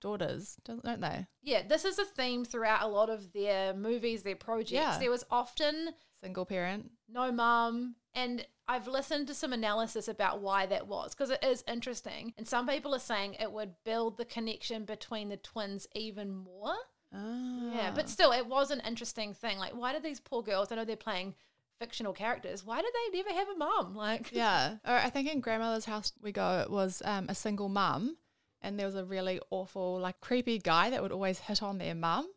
daughters, 0.00 0.56
don't 0.64 0.82
don't 0.82 1.00
they? 1.00 1.26
Yeah, 1.42 1.62
this 1.66 1.84
is 1.84 2.00
a 2.00 2.04
theme 2.04 2.44
throughout 2.44 2.82
a 2.82 2.88
lot 2.88 3.10
of 3.10 3.32
their 3.32 3.74
movies, 3.74 4.24
their 4.24 4.36
projects. 4.36 4.72
Yeah. 4.72 4.98
There 4.98 5.10
was 5.10 5.24
often 5.30 5.90
Single 6.20 6.46
parent. 6.46 6.90
no 7.08 7.30
mum. 7.30 7.94
And 8.14 8.46
I've 8.66 8.86
listened 8.88 9.26
to 9.28 9.34
some 9.34 9.52
analysis 9.52 10.08
about 10.08 10.40
why 10.40 10.66
that 10.66 10.86
was 10.86 11.14
because 11.14 11.30
it 11.30 11.42
is 11.42 11.64
interesting. 11.68 12.34
And 12.36 12.46
some 12.46 12.66
people 12.66 12.94
are 12.94 12.98
saying 13.00 13.34
it 13.34 13.52
would 13.52 13.74
build 13.84 14.16
the 14.16 14.24
connection 14.24 14.84
between 14.84 15.28
the 15.28 15.36
twins 15.36 15.86
even 15.94 16.34
more. 16.34 16.74
Ah. 17.14 17.70
Yeah, 17.74 17.92
but 17.94 18.08
still, 18.08 18.32
it 18.32 18.46
was 18.46 18.70
an 18.70 18.82
interesting 18.86 19.32
thing. 19.32 19.58
Like, 19.58 19.72
why 19.74 19.92
did 19.92 20.02
these 20.02 20.20
poor 20.20 20.42
girls, 20.42 20.70
I 20.70 20.76
know 20.76 20.84
they're 20.84 20.96
playing 20.96 21.34
fictional 21.78 22.12
characters, 22.12 22.64
why 22.64 22.82
did 22.82 22.92
they 22.92 23.16
never 23.18 23.30
have 23.30 23.48
a 23.48 23.56
mum? 23.56 23.94
Like, 23.96 24.32
Yeah. 24.32 24.76
Or 24.86 24.94
I 24.94 25.08
think 25.10 25.32
in 25.32 25.40
grandmother's 25.40 25.84
house 25.86 26.12
we 26.20 26.32
go, 26.32 26.60
it 26.60 26.70
was 26.70 27.00
um, 27.04 27.26
a 27.28 27.34
single 27.34 27.68
mum, 27.68 28.16
and 28.60 28.78
there 28.78 28.86
was 28.86 28.96
a 28.96 29.04
really 29.04 29.40
awful, 29.50 29.98
like 30.00 30.20
creepy 30.20 30.58
guy 30.58 30.90
that 30.90 31.00
would 31.00 31.12
always 31.12 31.38
hit 31.38 31.62
on 31.62 31.78
their 31.78 31.94
mum. 31.94 32.28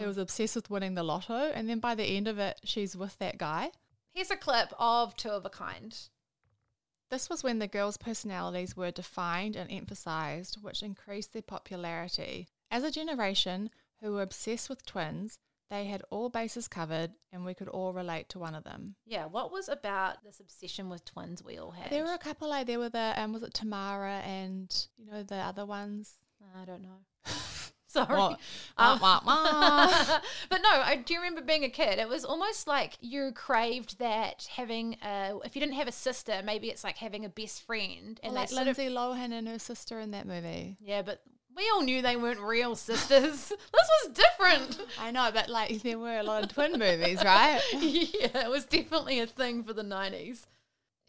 He 0.00 0.06
was 0.06 0.18
obsessed 0.18 0.56
with 0.56 0.68
winning 0.70 0.94
the 0.94 1.02
lotto, 1.04 1.34
and 1.34 1.68
then 1.68 1.78
by 1.78 1.94
the 1.94 2.02
end 2.04 2.26
of 2.26 2.38
it, 2.38 2.60
she's 2.64 2.96
with 2.96 3.16
that 3.18 3.38
guy. 3.38 3.70
Here's 4.12 4.30
a 4.30 4.36
clip 4.36 4.72
of 4.78 5.16
Two 5.16 5.30
of 5.30 5.44
a 5.44 5.50
Kind. 5.50 6.08
This 7.10 7.28
was 7.28 7.42
when 7.42 7.58
the 7.58 7.66
girls' 7.68 7.96
personalities 7.96 8.76
were 8.76 8.90
defined 8.90 9.56
and 9.56 9.70
emphasized, 9.70 10.58
which 10.60 10.82
increased 10.82 11.32
their 11.32 11.42
popularity. 11.42 12.48
As 12.70 12.84
a 12.84 12.90
generation 12.90 13.70
who 14.00 14.12
were 14.12 14.22
obsessed 14.22 14.68
with 14.68 14.86
twins, 14.86 15.38
they 15.70 15.86
had 15.86 16.02
all 16.10 16.28
bases 16.28 16.66
covered, 16.66 17.12
and 17.32 17.44
we 17.44 17.54
could 17.54 17.68
all 17.68 17.92
relate 17.92 18.28
to 18.30 18.40
one 18.40 18.54
of 18.56 18.64
them. 18.64 18.96
Yeah, 19.06 19.26
what 19.26 19.52
was 19.52 19.68
about 19.68 20.24
this 20.24 20.40
obsession 20.40 20.88
with 20.88 21.04
twins 21.04 21.44
we 21.44 21.58
all 21.58 21.70
had? 21.70 21.90
There 21.90 22.04
were 22.04 22.14
a 22.14 22.18
couple 22.18 22.48
like 22.48 22.66
there 22.66 22.78
were 22.80 22.88
the 22.88 23.14
um 23.16 23.32
was 23.32 23.44
it 23.44 23.54
Tamera 23.54 24.24
and 24.24 24.86
you 24.96 25.06
know 25.06 25.22
the 25.22 25.36
other 25.36 25.64
ones. 25.64 26.14
I 26.60 26.64
don't 26.64 26.82
know. 26.82 27.04
Sorry. 27.92 28.20
Um, 28.20 28.36
Wah, 28.78 28.98
wah, 29.00 29.20
wah. 29.26 30.20
but 30.48 30.62
no, 30.62 30.70
I 30.70 30.94
do 31.04 31.16
remember 31.16 31.40
being 31.40 31.64
a 31.64 31.68
kid. 31.68 31.98
It 31.98 32.08
was 32.08 32.24
almost 32.24 32.68
like 32.68 32.96
you 33.00 33.32
craved 33.34 33.98
that 33.98 34.48
having 34.54 34.96
a. 35.02 35.38
If 35.44 35.56
you 35.56 35.60
didn't 35.60 35.74
have 35.74 35.88
a 35.88 35.92
sister, 35.92 36.40
maybe 36.44 36.68
it's 36.68 36.84
like 36.84 36.98
having 36.98 37.24
a 37.24 37.28
best 37.28 37.62
friend. 37.62 38.20
And 38.22 38.34
like 38.34 38.48
they 38.48 38.54
sort 38.54 38.68
of, 38.68 38.78
Lindsay 38.78 38.94
Lohan 38.94 39.32
and 39.32 39.48
her 39.48 39.58
sister 39.58 39.98
in 39.98 40.12
that 40.12 40.24
movie. 40.26 40.76
yeah, 40.80 41.02
but 41.02 41.20
we 41.56 41.68
all 41.74 41.82
knew 41.82 42.00
they 42.00 42.14
weren't 42.14 42.38
real 42.40 42.76
sisters. 42.76 43.48
this 43.48 43.88
was 44.04 44.12
different. 44.14 44.80
I 45.00 45.10
know, 45.10 45.30
but 45.34 45.48
like 45.48 45.82
there 45.82 45.98
were 45.98 46.18
a 46.18 46.22
lot 46.22 46.44
of 46.44 46.52
twin 46.54 46.78
movies, 46.78 47.24
right? 47.24 47.60
yeah, 47.72 48.44
it 48.44 48.50
was 48.50 48.66
definitely 48.66 49.18
a 49.18 49.26
thing 49.26 49.64
for 49.64 49.72
the 49.72 49.82
nineties. 49.82 50.46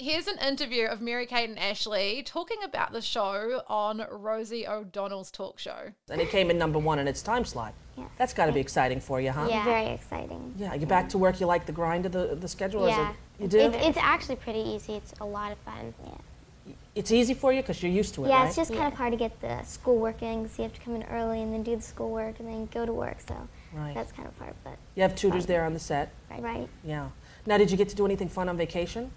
Here's 0.01 0.25
an 0.25 0.39
interview 0.39 0.87
of 0.87 0.99
Mary 0.99 1.27
Kate 1.27 1.47
and 1.47 1.59
Ashley 1.59 2.23
talking 2.25 2.57
about 2.63 2.91
the 2.91 3.03
show 3.03 3.61
on 3.67 4.03
Rosie 4.09 4.67
O'Donnell's 4.67 5.29
talk 5.29 5.59
show. 5.59 5.91
And 6.09 6.19
it 6.19 6.29
came 6.31 6.49
in 6.49 6.57
number 6.57 6.79
one 6.79 6.97
in 6.97 7.07
its 7.07 7.21
time 7.21 7.45
slot. 7.45 7.75
That's 8.17 8.33
got 8.33 8.47
to 8.47 8.51
be 8.51 8.59
exciting 8.59 8.99
for 8.99 9.21
you, 9.21 9.29
huh? 9.29 9.45
Yeah. 9.47 9.63
Very 9.63 9.89
exciting. 9.89 10.55
Yeah, 10.57 10.73
you're 10.73 10.87
back 10.87 11.07
to 11.09 11.19
work. 11.19 11.39
You 11.39 11.45
like 11.45 11.67
the 11.67 11.71
grind 11.71 12.07
of 12.07 12.13
the, 12.13 12.35
the 12.35 12.47
schedule? 12.47 12.85
or 12.85 12.89
is 12.89 12.95
Yeah. 12.97 13.11
it- 13.11 13.15
you 13.43 13.47
do? 13.47 13.59
It's, 13.59 13.77
it's 13.89 13.97
actually 13.97 14.37
pretty 14.37 14.61
easy. 14.61 14.93
It's 14.93 15.13
a 15.21 15.25
lot 15.25 15.51
of 15.51 15.59
fun. 15.59 15.93
Yeah. 16.03 16.73
It's 16.95 17.11
easy 17.11 17.35
for 17.35 17.53
you 17.53 17.61
because 17.61 17.83
you're 17.83 17.91
used 17.91 18.15
to 18.15 18.25
it, 18.25 18.29
yeah, 18.29 18.39
right? 18.39 18.47
it's 18.47 18.55
just 18.55 18.73
kind 18.73 18.87
of 18.87 18.95
hard 18.95 19.11
to 19.13 19.17
get 19.17 19.39
the 19.39 19.61
schoolwork 19.63 20.23
in 20.23 20.41
because 20.43 20.57
you 20.57 20.63
have 20.63 20.73
to 20.73 20.81
come 20.81 20.95
in 20.95 21.03
early 21.03 21.41
and 21.43 21.53
then 21.53 21.61
do 21.61 21.75
the 21.75 21.81
schoolwork 21.81 22.39
and 22.39 22.47
then 22.49 22.65
go 22.73 22.87
to 22.87 22.91
work. 22.93 23.17
So 23.21 23.35
Right. 23.71 23.93
that's 23.93 24.11
kind 24.11 24.27
of 24.27 24.35
hard, 24.39 24.55
but 24.63 24.77
You 24.95 25.03
have 25.03 25.13
tutors 25.15 25.45
there 25.45 25.63
on 25.63 25.73
the 25.75 25.79
set. 25.79 26.11
right. 26.39 26.67
Yeah. 26.83 27.09
Now, 27.45 27.57
did 27.59 27.69
you 27.71 27.77
get 27.77 27.87
to 27.89 27.95
do 27.95 28.05
anything 28.05 28.29
fun 28.29 28.49
on 28.49 28.57
vacation? 28.57 29.11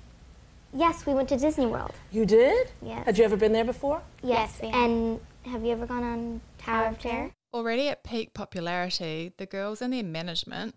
Yes, 0.76 1.06
we 1.06 1.14
went 1.14 1.28
to 1.28 1.36
Disney 1.36 1.66
World. 1.66 1.92
You 2.10 2.26
did? 2.26 2.72
Yes. 2.82 3.06
Had 3.06 3.16
you 3.16 3.24
ever 3.24 3.36
been 3.36 3.52
there 3.52 3.64
before? 3.64 4.02
Yes, 4.22 4.58
and 4.60 5.20
have 5.44 5.64
you 5.64 5.70
ever 5.70 5.86
gone 5.86 6.02
on 6.02 6.40
Tower 6.58 6.88
of 6.88 6.98
Terror? 6.98 7.30
Already 7.52 7.88
at 7.88 8.02
peak 8.02 8.34
popularity, 8.34 9.32
the 9.38 9.46
girls 9.46 9.80
and 9.80 9.92
their 9.92 10.02
management 10.02 10.74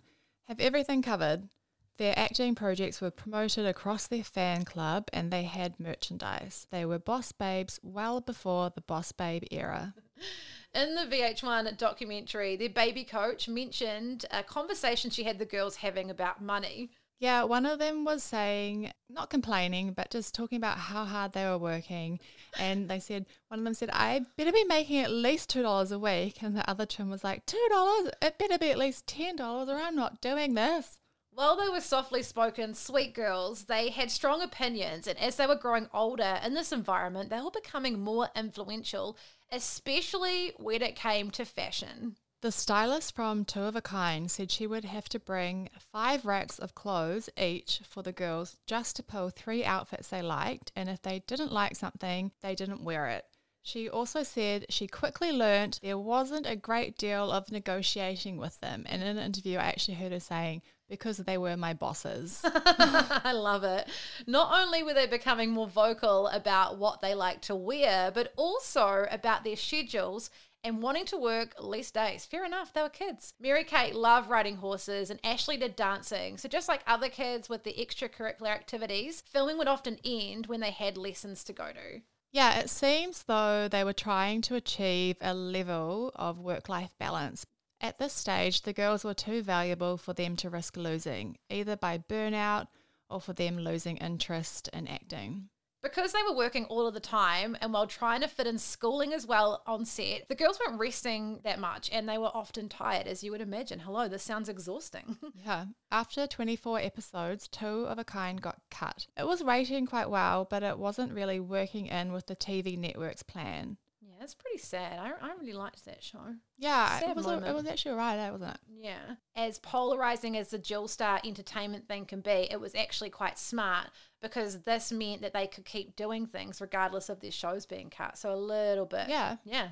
have 0.48 0.60
everything 0.60 1.02
covered. 1.02 1.50
Their 1.98 2.14
acting 2.16 2.54
projects 2.54 3.02
were 3.02 3.10
promoted 3.10 3.66
across 3.66 4.06
their 4.06 4.24
fan 4.24 4.66
club 4.66 5.10
and 5.12 5.32
they 5.32 5.44
had 5.44 5.80
merchandise. 5.80 6.68
They 6.70 6.86
were 6.86 7.00
boss 7.00 7.32
babes 7.32 7.80
well 7.82 8.22
before 8.22 8.70
the 8.70 8.82
boss 8.82 9.12
babe 9.12 9.46
era. 9.50 9.96
In 10.76 10.94
the 10.94 11.08
VH1 11.10 11.76
documentary, 11.78 12.56
their 12.56 12.70
baby 12.70 13.04
coach 13.04 13.48
mentioned 13.48 14.26
a 14.30 14.44
conversation 14.44 15.10
she 15.10 15.24
had 15.24 15.40
the 15.40 15.46
girls 15.46 15.78
having 15.78 16.12
about 16.12 16.40
money. 16.40 16.92
Yeah, 17.20 17.44
one 17.44 17.66
of 17.66 17.80
them 17.80 18.06
was 18.06 18.22
saying, 18.22 18.92
not 19.10 19.32
complaining, 19.32 19.94
but 19.94 20.12
just 20.12 20.36
talking 20.36 20.58
about 20.58 20.78
how 20.78 21.04
hard 21.04 21.34
they 21.34 21.46
were 21.46 21.58
working. 21.58 22.20
And 22.60 22.88
they 22.88 23.00
said, 23.00 23.26
one 23.48 23.60
of 23.60 23.64
them 23.64 23.74
said, 23.74 23.90
I 23.92 24.22
better 24.38 24.52
be 24.52 24.64
making 24.66 25.00
at 25.00 25.10
least 25.10 25.52
$2 25.52 25.92
a 25.92 26.00
week. 26.00 26.44
And 26.44 26.56
the 26.56 26.70
other 26.70 26.86
twin 26.86 27.10
was 27.10 27.24
like, 27.24 27.46
$2? 27.48 28.12
It 28.22 28.38
better 28.38 28.60
be 28.60 28.70
at 28.70 28.78
least 28.78 29.08
$10 29.08 29.40
or 29.40 29.76
I'm 29.76 29.96
not 29.96 30.22
doing 30.22 30.54
this. 30.54 31.00
While 31.32 31.56
they 31.56 31.70
were 31.70 31.82
softly 31.82 32.24
spoken, 32.24 32.74
sweet 32.74 33.14
girls, 33.14 33.66
they 33.66 33.90
had 33.90 34.10
strong 34.10 34.42
opinions, 34.42 35.06
and 35.06 35.20
as 35.20 35.36
they 35.36 35.46
were 35.46 35.54
growing 35.54 35.88
older 35.94 36.40
in 36.44 36.56
this 36.56 36.72
environment, 36.72 37.30
they 37.30 37.40
were 37.40 37.52
becoming 37.52 38.00
more 38.00 38.30
influential, 38.36 39.16
especially 39.52 40.54
when 40.58 40.82
it 40.82 40.96
came 40.96 41.30
to 41.30 41.46
fashion. 41.46 42.16
The 42.42 42.52
stylist 42.52 43.16
from 43.16 43.46
Two 43.46 43.64
of 43.64 43.76
a 43.76 43.82
Kind 43.82 44.30
said 44.30 44.52
she 44.52 44.68
would 44.68 44.86
have 44.86 45.10
to 45.10 45.20
bring 45.20 45.70
five 45.92 46.24
racks 46.24 46.60
of 46.60 46.76
clothes 46.76 47.32
each 47.36 47.82
for 47.84 48.04
the 48.04 48.12
girls 48.12 48.58
just 48.68 48.96
to 48.98 49.04
pull 49.04 49.32
three 49.32 49.66
outfits 49.66 50.10
they 50.10 50.22
liked, 50.22 50.72
and 50.76 50.88
if 50.88 51.02
they 51.02 51.24
didn't 51.26 51.52
like 51.52 51.76
something, 51.76 52.32
they 52.42 52.54
didn't 52.54 52.84
wear 52.84 53.08
it. 53.08 53.26
She 53.64 53.90
also 53.90 54.22
said 54.22 54.68
she 54.70 54.88
quickly 54.88 55.32
learnt 55.32 55.80
there 55.82 55.98
wasn't 55.98 56.46
a 56.46 56.56
great 56.56 56.96
deal 56.96 57.32
of 57.32 57.52
negotiating 57.52 58.38
with 58.38 58.60
them. 58.62 58.86
And 58.88 59.02
in 59.02 59.18
an 59.18 59.26
interview, 59.26 59.58
I 59.58 59.66
actually 59.66 59.96
heard 59.96 60.12
her 60.12 60.20
saying, 60.20 60.62
because 60.90 61.18
they 61.18 61.38
were 61.38 61.58
my 61.58 61.74
bosses. 61.74 62.42
I 62.46 63.34
love 63.34 63.64
it. 63.64 63.88
Not 64.26 64.58
only 64.58 64.84
were 64.84 64.94
they 64.94 65.08
becoming 65.08 65.52
more 65.52 65.68
vocal 65.68 66.28
about 66.28 66.78
what 66.78 67.02
they 67.02 67.14
like 67.14 67.42
to 67.42 67.56
wear, 67.56 68.12
but 68.12 68.32
also 68.38 69.06
about 69.12 69.44
their 69.44 69.58
schedules 69.58 70.30
and 70.68 70.82
wanting 70.82 71.06
to 71.06 71.18
work 71.18 71.56
less 71.60 71.90
days. 71.92 72.26
Fair 72.26 72.46
enough, 72.46 72.74
they 72.74 72.82
were 72.82 72.90
kids. 72.90 73.34
Mary 73.40 73.64
Kate 73.64 73.96
loved 73.96 74.30
riding 74.30 74.58
horses 74.58 75.10
and 75.10 75.20
Ashley 75.24 75.58
did 75.58 75.76
dancing. 75.76 76.38
So, 76.38 76.50
just 76.50 76.68
like 76.68 76.82
other 76.86 77.10
kids 77.10 77.50
with 77.50 77.64
the 77.64 77.74
extracurricular 77.74 78.50
activities, 78.50 79.24
filming 79.26 79.58
would 79.58 79.68
often 79.68 79.98
end 80.04 80.48
when 80.48 80.60
they 80.60 80.72
had 80.72 80.98
lessons 80.98 81.44
to 81.46 81.54
go 81.54 81.68
to. 81.72 82.02
Yeah, 82.34 82.60
it 82.60 82.70
seems 82.70 83.24
though 83.24 83.68
they 83.68 83.84
were 83.84 83.94
trying 83.94 84.42
to 84.44 84.56
achieve 84.56 85.16
a 85.22 85.34
level 85.34 86.12
of 86.16 86.40
work 86.40 86.68
life 86.68 86.94
balance. 87.00 87.46
At 87.80 87.98
this 87.98 88.14
stage, 88.14 88.64
the 88.64 88.74
girls 88.74 89.04
were 89.04 89.14
too 89.14 89.42
valuable 89.42 89.98
for 89.98 90.14
them 90.14 90.36
to 90.38 90.50
risk 90.50 90.76
losing, 90.76 91.38
either 91.50 91.78
by 91.78 91.98
burnout 91.98 92.68
or 93.10 93.22
for 93.22 93.34
them 93.34 93.58
losing 93.58 93.98
interest 93.98 94.70
in 94.74 94.88
acting. 94.88 95.50
Because 95.84 96.12
they 96.12 96.24
were 96.28 96.36
working 96.36 96.66
all 96.66 96.88
of 96.88 96.94
the 96.94 97.00
time 97.00 97.56
and 97.62 97.72
while 97.72 97.88
trying 97.88 98.22
to 98.22 98.28
fit 98.28 98.48
in 98.48 98.58
schooling 98.58 99.14
as 99.14 99.28
well 99.28 99.62
on 99.68 99.86
set, 99.86 100.28
the 100.28 100.36
girls 100.36 100.60
weren't 100.60 100.80
resting 100.80 101.40
that 101.44 101.60
much 101.60 101.90
and 101.94 102.10
they 102.10 102.18
were 102.18 102.32
often 102.34 102.68
tired, 102.68 103.08
as 103.08 103.24
you 103.24 103.32
would 103.32 103.42
imagine. 103.42 103.80
Hello, 103.82 104.08
this 104.08 104.24
sounds 104.24 104.50
exhausting. 104.50 105.18
Yeah. 105.46 105.66
After 105.92 106.26
24 106.28 106.80
episodes, 106.80 107.48
Two 107.48 107.86
of 107.86 108.00
a 108.00 108.04
Kind 108.04 108.42
got 108.42 108.60
cut. 108.72 109.08
It 109.16 109.28
was 109.28 109.44
rating 109.44 109.86
quite 109.86 110.10
well, 110.10 110.46
but 110.50 110.64
it 110.64 110.78
wasn't 110.80 111.14
really 111.14 111.40
working 111.40 111.86
in 111.86 112.12
with 112.12 112.26
the 112.26 112.36
TV 112.36 112.78
network's 112.78 113.24
plan. 113.24 113.78
yeah, 114.02 114.16
it's 114.24 114.34
pretty 114.34 114.58
sad. 114.58 115.00
I, 115.00 115.12
I 115.26 115.36
really 115.40 115.54
liked 115.54 115.86
that 115.86 116.04
show. 116.04 116.36
Yeah, 116.60 117.00
Sad 117.00 117.10
it 117.12 117.16
was, 117.16 117.28
a, 117.28 117.38
it 117.48 117.54
was 117.54 117.68
actually 117.68 117.92
alright, 117.92 118.18
eh, 118.18 118.30
wasn't 118.32 118.52
it? 118.52 118.58
Yeah. 118.82 119.16
As 119.36 119.60
polarizing 119.60 120.36
as 120.36 120.50
the 120.50 120.58
Dualstar 120.58 121.20
entertainment 121.26 121.88
thing 121.88 122.06
can 122.06 122.22
be, 122.22 122.48
it 122.50 122.60
was 122.60 122.74
actually 122.74 123.12
quite 123.12 123.38
smart 123.38 123.90
because 124.22 124.62
this 124.62 124.92
meant 124.92 125.22
that 125.22 125.34
they 125.34 125.46
could 125.46 125.66
keep 125.66 125.96
doing 125.96 126.26
things 126.26 126.60
regardless 126.60 127.10
of 127.10 127.20
their 127.20 127.30
shows 127.32 127.68
being 127.68 127.92
cut. 127.92 128.18
So 128.18 128.34
a 128.34 128.36
little 128.36 128.86
bit. 128.88 129.08
Yeah. 129.08 129.38
Yeah. 129.46 129.70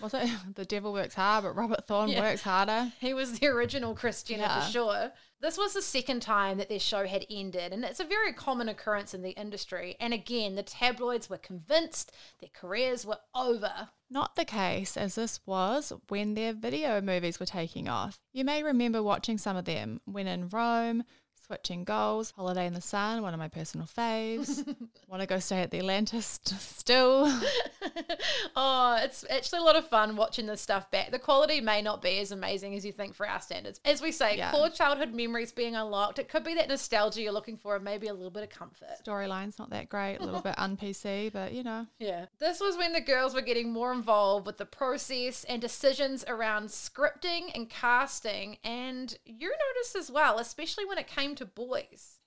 Was 0.00 0.14
it? 0.14 0.30
The 0.54 0.64
devil 0.64 0.92
works 0.92 1.14
hard, 1.14 1.42
but 1.42 1.56
Robert 1.56 1.86
Thorne 1.88 2.10
Yeah. 2.10 2.20
works 2.20 2.42
harder. 2.42 2.92
He 3.00 3.12
was 3.14 3.40
the 3.40 3.46
original 3.48 3.94
Kris 3.96 4.22
Jenner 4.22 4.42
Yeah. 4.42 4.60
for 4.64 4.70
sure. 4.70 5.12
This 5.40 5.58
was 5.58 5.72
the 5.74 5.82
second 5.82 6.20
time 6.22 6.58
that 6.58 6.68
their 6.68 6.80
show 6.80 7.06
had 7.06 7.24
ended, 7.30 7.72
and 7.72 7.84
it's 7.84 8.00
a 8.00 8.04
very 8.04 8.32
common 8.32 8.68
occurrence 8.68 9.14
in 9.14 9.22
the 9.22 9.30
industry. 9.30 9.96
And 10.00 10.12
again, 10.12 10.56
the 10.56 10.64
tabloids 10.64 11.30
were 11.30 11.38
convinced 11.38 12.12
their 12.40 12.50
careers 12.52 13.06
were 13.06 13.18
over. 13.34 13.88
Not 14.10 14.36
the 14.36 14.44
case 14.44 14.96
as 14.96 15.16
this 15.16 15.40
was 15.44 15.92
when 16.08 16.34
their 16.34 16.54
video 16.54 17.00
movies 17.02 17.38
were 17.38 17.46
taking 17.46 17.88
off. 17.88 18.20
You 18.32 18.44
may 18.44 18.62
remember 18.62 19.02
watching 19.02 19.36
some 19.36 19.56
of 19.56 19.66
them 19.66 20.00
when 20.06 20.26
in 20.26 20.48
Rome, 20.48 21.04
Switching 21.48 21.82
Goals, 21.82 22.32
Holiday 22.32 22.66
in 22.66 22.74
the 22.74 22.80
Sun, 22.82 23.22
one 23.22 23.32
of 23.32 23.40
my 23.40 23.48
personal 23.48 23.86
faves. 23.86 24.66
Want 25.08 25.22
to 25.22 25.26
go 25.26 25.38
stay 25.38 25.62
at 25.62 25.70
the 25.70 25.78
Atlantis 25.78 26.38
st- 26.44 26.60
still? 26.60 27.24
oh, 28.56 28.98
it's 29.02 29.24
actually 29.30 29.60
a 29.60 29.62
lot 29.62 29.74
of 29.74 29.88
fun 29.88 30.14
watching 30.16 30.44
this 30.44 30.60
stuff 30.60 30.90
back. 30.90 31.10
The 31.10 31.18
quality 31.18 31.62
may 31.62 31.80
not 31.80 32.02
be 32.02 32.18
as 32.18 32.32
amazing 32.32 32.74
as 32.74 32.84
you 32.84 32.92
think 32.92 33.14
for 33.14 33.26
our 33.26 33.40
standards. 33.40 33.80
As 33.86 34.02
we 34.02 34.12
say, 34.12 34.36
Yeah. 34.36 34.50
core 34.52 34.68
childhood 34.68 35.14
memories 35.14 35.50
being 35.50 35.74
unlocked. 35.74 36.18
It 36.18 36.28
could 36.28 36.44
be 36.44 36.52
that 36.56 36.68
nostalgia 36.68 37.22
you're 37.22 37.32
looking 37.32 37.56
for 37.56 37.76
and 37.76 37.84
maybe 37.84 38.08
a 38.08 38.12
little 38.14 38.30
bit 38.30 38.42
of 38.42 38.50
comfort. 38.50 38.88
Storyline's 39.02 39.58
not 39.58 39.70
that 39.70 39.88
great, 39.88 40.18
a 40.20 40.24
little 40.24 40.42
bit 40.42 40.54
un-PC, 40.58 41.32
but 41.32 41.54
you 41.54 41.62
know. 41.62 41.86
Yeah. 41.98 42.26
This 42.38 42.60
was 42.60 42.76
when 42.76 42.92
the 42.92 43.00
girls 43.00 43.34
were 43.34 43.40
getting 43.40 43.72
more 43.72 43.90
involved 43.92 44.44
with 44.46 44.58
the 44.58 44.66
process 44.66 45.44
and 45.44 45.62
decisions 45.62 46.26
around 46.28 46.66
scripting 46.68 47.50
and 47.54 47.70
casting. 47.70 48.58
And 48.62 49.16
you 49.24 49.48
noticed 49.48 49.96
as 49.96 50.10
well, 50.10 50.38
especially 50.38 50.84
when 50.84 50.98
it 50.98 51.06
came 51.06 51.34
to 51.38 51.46
boys. 51.46 52.18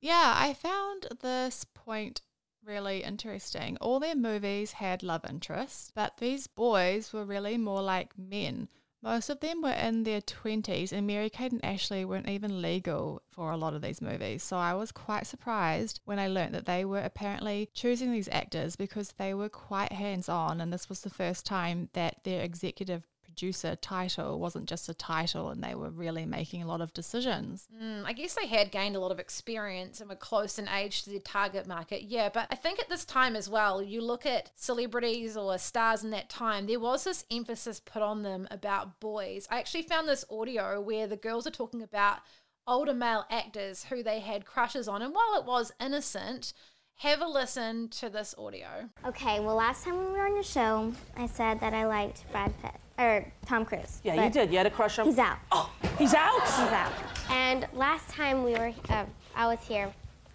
Yeah, 0.00 0.34
I 0.36 0.54
found 0.54 1.06
this 1.20 1.64
point 1.74 2.22
really 2.64 3.02
interesting. 3.02 3.76
All 3.80 4.00
their 4.00 4.14
movies 4.14 4.72
had 4.72 5.02
love 5.02 5.24
interests, 5.28 5.90
but 5.94 6.18
these 6.18 6.46
boys 6.46 7.12
were 7.12 7.24
really 7.24 7.58
more 7.58 7.82
like 7.82 8.16
men. 8.16 8.68
Most 9.02 9.30
of 9.30 9.40
them 9.40 9.62
were 9.62 9.72
in 9.72 10.04
their 10.04 10.20
20s, 10.20 10.92
and 10.92 11.08
Mary 11.08 11.28
Kate 11.28 11.50
and 11.50 11.64
Ashley 11.64 12.04
weren't 12.04 12.28
even 12.28 12.62
legal 12.62 13.20
for 13.28 13.50
a 13.50 13.56
lot 13.56 13.74
of 13.74 13.82
these 13.82 14.00
movies. 14.00 14.44
So 14.44 14.56
I 14.56 14.74
was 14.74 14.92
quite 14.92 15.26
surprised 15.26 16.00
when 16.04 16.20
I 16.20 16.28
learnt 16.28 16.52
that 16.52 16.66
they 16.66 16.84
were 16.84 17.00
apparently 17.00 17.68
choosing 17.74 18.12
these 18.12 18.28
actors 18.30 18.76
because 18.76 19.14
they 19.18 19.34
were 19.34 19.48
quite 19.48 19.90
hands 19.90 20.28
on, 20.28 20.60
and 20.60 20.72
this 20.72 20.88
was 20.88 21.00
the 21.00 21.10
first 21.10 21.44
time 21.44 21.88
that 21.94 22.22
their 22.22 22.42
executive 22.42 23.02
producer 23.32 23.74
title 23.76 24.38
wasn't 24.38 24.68
just 24.68 24.88
a 24.88 24.94
title 24.94 25.48
and 25.48 25.64
they 25.64 25.74
were 25.74 25.88
really 25.88 26.26
making 26.26 26.62
a 26.62 26.66
lot 26.66 26.82
of 26.82 26.92
decisions. 26.92 27.66
Mm, 27.82 28.04
I 28.04 28.12
guess 28.12 28.34
they 28.34 28.46
had 28.46 28.70
gained 28.70 28.94
a 28.94 29.00
lot 29.00 29.10
of 29.10 29.18
experience 29.18 30.00
and 30.00 30.10
were 30.10 30.16
close 30.16 30.58
in 30.58 30.68
age 30.68 31.04
to 31.04 31.10
their 31.10 31.18
target 31.18 31.66
market. 31.66 32.02
Yeah, 32.02 32.28
but 32.28 32.46
I 32.50 32.56
think 32.56 32.78
at 32.78 32.90
this 32.90 33.06
time 33.06 33.34
as 33.34 33.48
well, 33.48 33.82
you 33.82 34.02
look 34.02 34.26
at 34.26 34.50
celebrities 34.54 35.36
or 35.36 35.56
stars 35.56 36.04
in 36.04 36.10
that 36.10 36.28
time, 36.28 36.66
there 36.66 36.78
was 36.78 37.04
this 37.04 37.24
emphasis 37.30 37.80
put 37.80 38.02
on 38.02 38.22
them 38.22 38.46
about 38.50 39.00
boys. 39.00 39.48
I 39.50 39.58
actually 39.58 39.82
found 39.82 40.06
this 40.06 40.26
audio 40.30 40.80
where 40.80 41.06
the 41.06 41.16
girls 41.16 41.46
are 41.46 41.50
talking 41.50 41.82
about 41.82 42.18
older 42.66 42.94
male 42.94 43.24
actors 43.30 43.84
who 43.84 44.02
they 44.02 44.20
had 44.20 44.44
crushes 44.44 44.88
on. 44.88 45.00
And 45.00 45.14
while 45.14 45.40
it 45.40 45.46
was 45.46 45.72
innocent, 45.80 46.52
have 46.96 47.20
a 47.20 47.26
listen 47.26 47.88
to 47.88 48.08
this 48.08 48.34
audio. 48.38 48.66
Okay, 49.06 49.40
well, 49.40 49.56
last 49.56 49.84
time 49.84 49.96
when 49.96 50.06
we 50.06 50.12
were 50.18 50.26
on 50.26 50.34
your 50.34 50.42
show, 50.44 50.92
I 51.16 51.26
said 51.26 51.60
that 51.60 51.74
I 51.74 51.86
liked 51.86 52.30
Brad 52.30 52.52
Pitt 52.62 52.74
or 52.98 53.26
Tom 53.46 53.64
Cruise. 53.64 54.00
Yeah, 54.04 54.24
you 54.24 54.30
did. 54.30 54.50
You 54.50 54.58
had 54.58 54.66
a 54.66 54.70
crush 54.70 54.98
on. 54.98 55.06
He's 55.06 55.18
out. 55.18 55.38
Oh, 55.50 55.70
he's 55.98 56.14
out. 56.14 56.40
He's 56.42 56.72
out. 56.72 56.92
And 57.30 57.66
last 57.72 58.08
time 58.08 58.44
we 58.44 58.52
were, 58.52 58.72
uh, 58.88 59.04
I 59.34 59.46
was 59.46 59.58
here, 59.66 59.92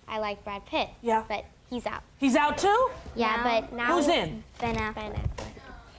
I 0.07 0.19
liked 0.19 0.43
Brad 0.43 0.65
Pitt. 0.65 0.89
Yeah. 1.01 1.23
But 1.27 1.45
he's 1.69 1.85
out. 1.85 2.03
He's 2.17 2.35
out 2.35 2.57
too. 2.57 2.89
Yeah, 3.15 3.43
but 3.43 3.71
now 3.73 3.95
Who's 3.95 4.05
he's 4.07 4.15
in? 4.15 4.43
Ben 4.59 4.75
Affleck. 4.75 5.29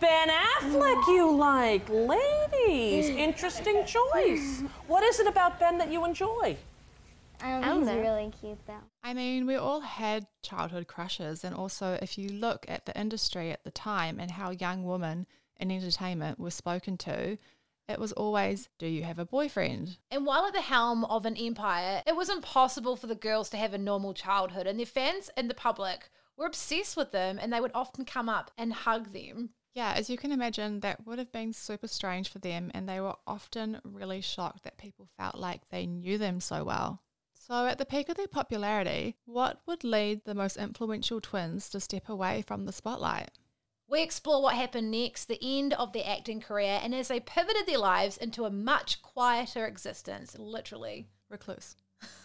Ben 0.00 0.28
Affleck, 0.28 1.06
you 1.08 1.34
like. 1.34 1.88
Ladies, 1.88 3.08
interesting 3.08 3.84
choice. 3.86 4.62
What 4.86 5.02
is 5.02 5.18
it 5.18 5.26
about 5.26 5.58
Ben 5.58 5.78
that 5.78 5.90
you 5.90 6.04
enjoy? 6.04 6.56
Um, 7.40 7.64
I 7.64 7.68
don't 7.68 7.78
he's 7.78 7.86
know. 7.86 8.00
really 8.00 8.32
cute 8.40 8.66
though. 8.66 8.82
I 9.02 9.14
mean, 9.14 9.46
we 9.46 9.54
all 9.56 9.80
had 9.80 10.26
childhood 10.42 10.86
crushes, 10.86 11.44
and 11.44 11.54
also 11.54 11.98
if 12.02 12.18
you 12.18 12.28
look 12.28 12.66
at 12.68 12.86
the 12.86 12.98
industry 12.98 13.50
at 13.50 13.64
the 13.64 13.70
time 13.70 14.18
and 14.18 14.32
how 14.32 14.50
young 14.50 14.84
women 14.84 15.26
in 15.58 15.70
entertainment 15.70 16.38
were 16.38 16.50
spoken 16.50 16.96
to, 16.98 17.38
it 17.88 17.98
was 17.98 18.12
always, 18.12 18.68
Do 18.78 18.86
you 18.86 19.04
have 19.04 19.18
a 19.18 19.24
boyfriend? 19.24 19.96
And 20.10 20.26
while 20.26 20.44
at 20.44 20.52
the 20.52 20.60
helm 20.60 21.04
of 21.06 21.24
an 21.24 21.36
empire, 21.36 22.02
it 22.06 22.16
was 22.16 22.28
impossible 22.28 22.96
for 22.96 23.06
the 23.06 23.14
girls 23.14 23.48
to 23.50 23.56
have 23.56 23.72
a 23.72 23.78
normal 23.78 24.12
childhood, 24.14 24.66
and 24.66 24.78
their 24.78 24.86
fans 24.86 25.30
and 25.36 25.48
the 25.48 25.54
public 25.54 26.10
were 26.36 26.46
obsessed 26.46 26.96
with 26.96 27.10
them 27.10 27.38
and 27.40 27.52
they 27.52 27.60
would 27.60 27.72
often 27.74 28.04
come 28.04 28.28
up 28.28 28.50
and 28.56 28.72
hug 28.72 29.12
them. 29.12 29.50
Yeah, 29.74 29.92
as 29.96 30.08
you 30.10 30.16
can 30.16 30.32
imagine, 30.32 30.80
that 30.80 31.06
would 31.06 31.18
have 31.18 31.32
been 31.32 31.52
super 31.52 31.88
strange 31.88 32.28
for 32.28 32.38
them, 32.38 32.70
and 32.74 32.88
they 32.88 33.00
were 33.00 33.14
often 33.26 33.80
really 33.84 34.20
shocked 34.20 34.64
that 34.64 34.78
people 34.78 35.08
felt 35.16 35.36
like 35.36 35.68
they 35.68 35.86
knew 35.86 36.18
them 36.18 36.40
so 36.40 36.64
well. 36.64 37.02
So, 37.48 37.66
at 37.66 37.78
the 37.78 37.86
peak 37.86 38.10
of 38.10 38.16
their 38.18 38.28
popularity, 38.28 39.16
what 39.24 39.60
would 39.66 39.82
lead 39.82 40.24
the 40.24 40.34
most 40.34 40.58
influential 40.58 41.18
twins 41.18 41.70
to 41.70 41.80
step 41.80 42.06
away 42.08 42.42
from 42.46 42.66
the 42.66 42.72
spotlight? 42.72 43.30
We 43.88 44.02
explore 44.02 44.42
what 44.42 44.54
happened 44.54 44.90
next, 44.90 45.24
the 45.24 45.38
end 45.42 45.72
of 45.72 45.94
their 45.94 46.04
acting 46.06 46.42
career, 46.42 46.78
and 46.82 46.94
as 46.94 47.08
they 47.08 47.20
pivoted 47.20 47.66
their 47.66 47.78
lives 47.78 48.18
into 48.18 48.44
a 48.44 48.50
much 48.50 49.00
quieter 49.00 49.66
existence, 49.66 50.36
literally. 50.38 51.08
Recluse. 51.30 51.76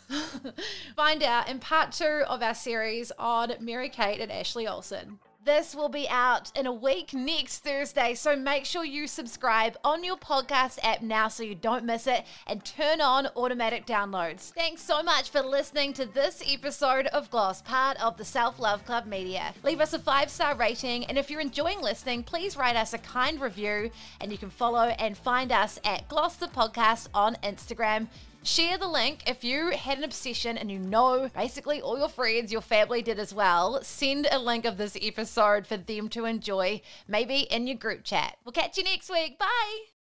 Find 0.98 1.24
out 1.24 1.48
in 1.48 1.60
part 1.60 1.94
two 1.94 2.24
of 2.28 2.44
our 2.44 2.54
series 2.54 3.14
on 3.18 3.54
Mary 3.62 3.88
Kate 3.88 4.20
and 4.20 4.30
Ashley 4.30 4.68
Olsen. 4.68 5.20
This 5.46 5.76
will 5.76 5.90
be 5.90 6.08
out 6.08 6.58
in 6.58 6.66
a 6.66 6.72
week 6.72 7.14
next 7.14 7.60
Thursday, 7.66 8.14
so 8.14 8.34
make 8.34 8.64
sure 8.64 8.86
you 8.86 9.08
subscribe 9.08 9.76
on 9.84 10.02
your 10.02 10.16
podcast 10.16 10.80
app 10.82 11.02
now 11.02 11.28
so 11.28 11.44
you 11.44 11.54
don't 11.54 11.84
miss 11.84 12.08
it 12.08 12.24
and 12.48 12.64
turn 12.64 13.02
on 13.02 13.28
automatic 13.36 13.86
downloads. 13.86 14.54
Thanks 14.54 14.82
so 14.84 15.04
much 15.04 15.30
for 15.30 15.42
listening 15.42 15.92
to 15.94 16.06
this 16.06 16.42
episode 16.48 17.08
of 17.08 17.30
Gloss, 17.30 17.62
part 17.62 18.02
of 18.02 18.16
the 18.16 18.24
Self 18.24 18.58
Love 18.58 18.86
Club 18.86 19.06
Media. 19.06 19.54
Leave 19.64 19.82
us 19.82 19.92
a 19.92 20.00
five 20.00 20.30
star 20.30 20.56
rating, 20.56 21.04
and 21.08 21.18
if 21.18 21.30
you're 21.30 21.42
enjoying 21.42 21.82
listening, 21.82 22.24
please 22.24 22.56
write 22.56 22.78
us 22.78 22.94
a 22.94 22.98
kind 22.98 23.42
review, 23.42 23.92
and 24.22 24.32
you 24.32 24.38
can 24.38 24.50
follow 24.50 24.96
and 24.98 25.18
find 25.18 25.52
us 25.52 25.78
at 25.84 26.08
Gloss 26.08 26.38
the 26.38 26.48
Podcast 26.48 27.10
on 27.14 27.36
Instagram. 27.44 28.08
Share 28.44 28.78
the 28.78 28.88
link 28.88 29.24
if 29.26 29.44
you 29.46 29.72
had 29.72 29.98
an 29.98 30.04
obsession 30.04 30.58
and 30.58 30.70
you 30.70 30.78
know 30.78 31.30
basically 31.34 31.82
all 31.82 31.98
your 31.98 32.10
friends, 32.10 32.52
your 32.52 32.62
family 32.62 33.02
did 33.02 33.18
as 33.18 33.34
well. 33.34 33.82
Send 33.84 34.28
a 34.30 34.38
link 34.38 34.66
of 34.66 34.78
this 34.78 34.98
episode 35.02 35.66
for 35.66 35.78
them 35.78 36.10
to 36.10 36.26
enjoy, 36.26 36.82
maybe 37.08 37.42
in 37.50 37.68
your 37.68 37.78
group 37.78 38.04
chat. 38.04 38.36
We'll 38.44 38.52
catch 38.52 38.78
you 38.78 38.84
next 38.84 39.10
week. 39.10 39.40
Bye. 39.40 39.93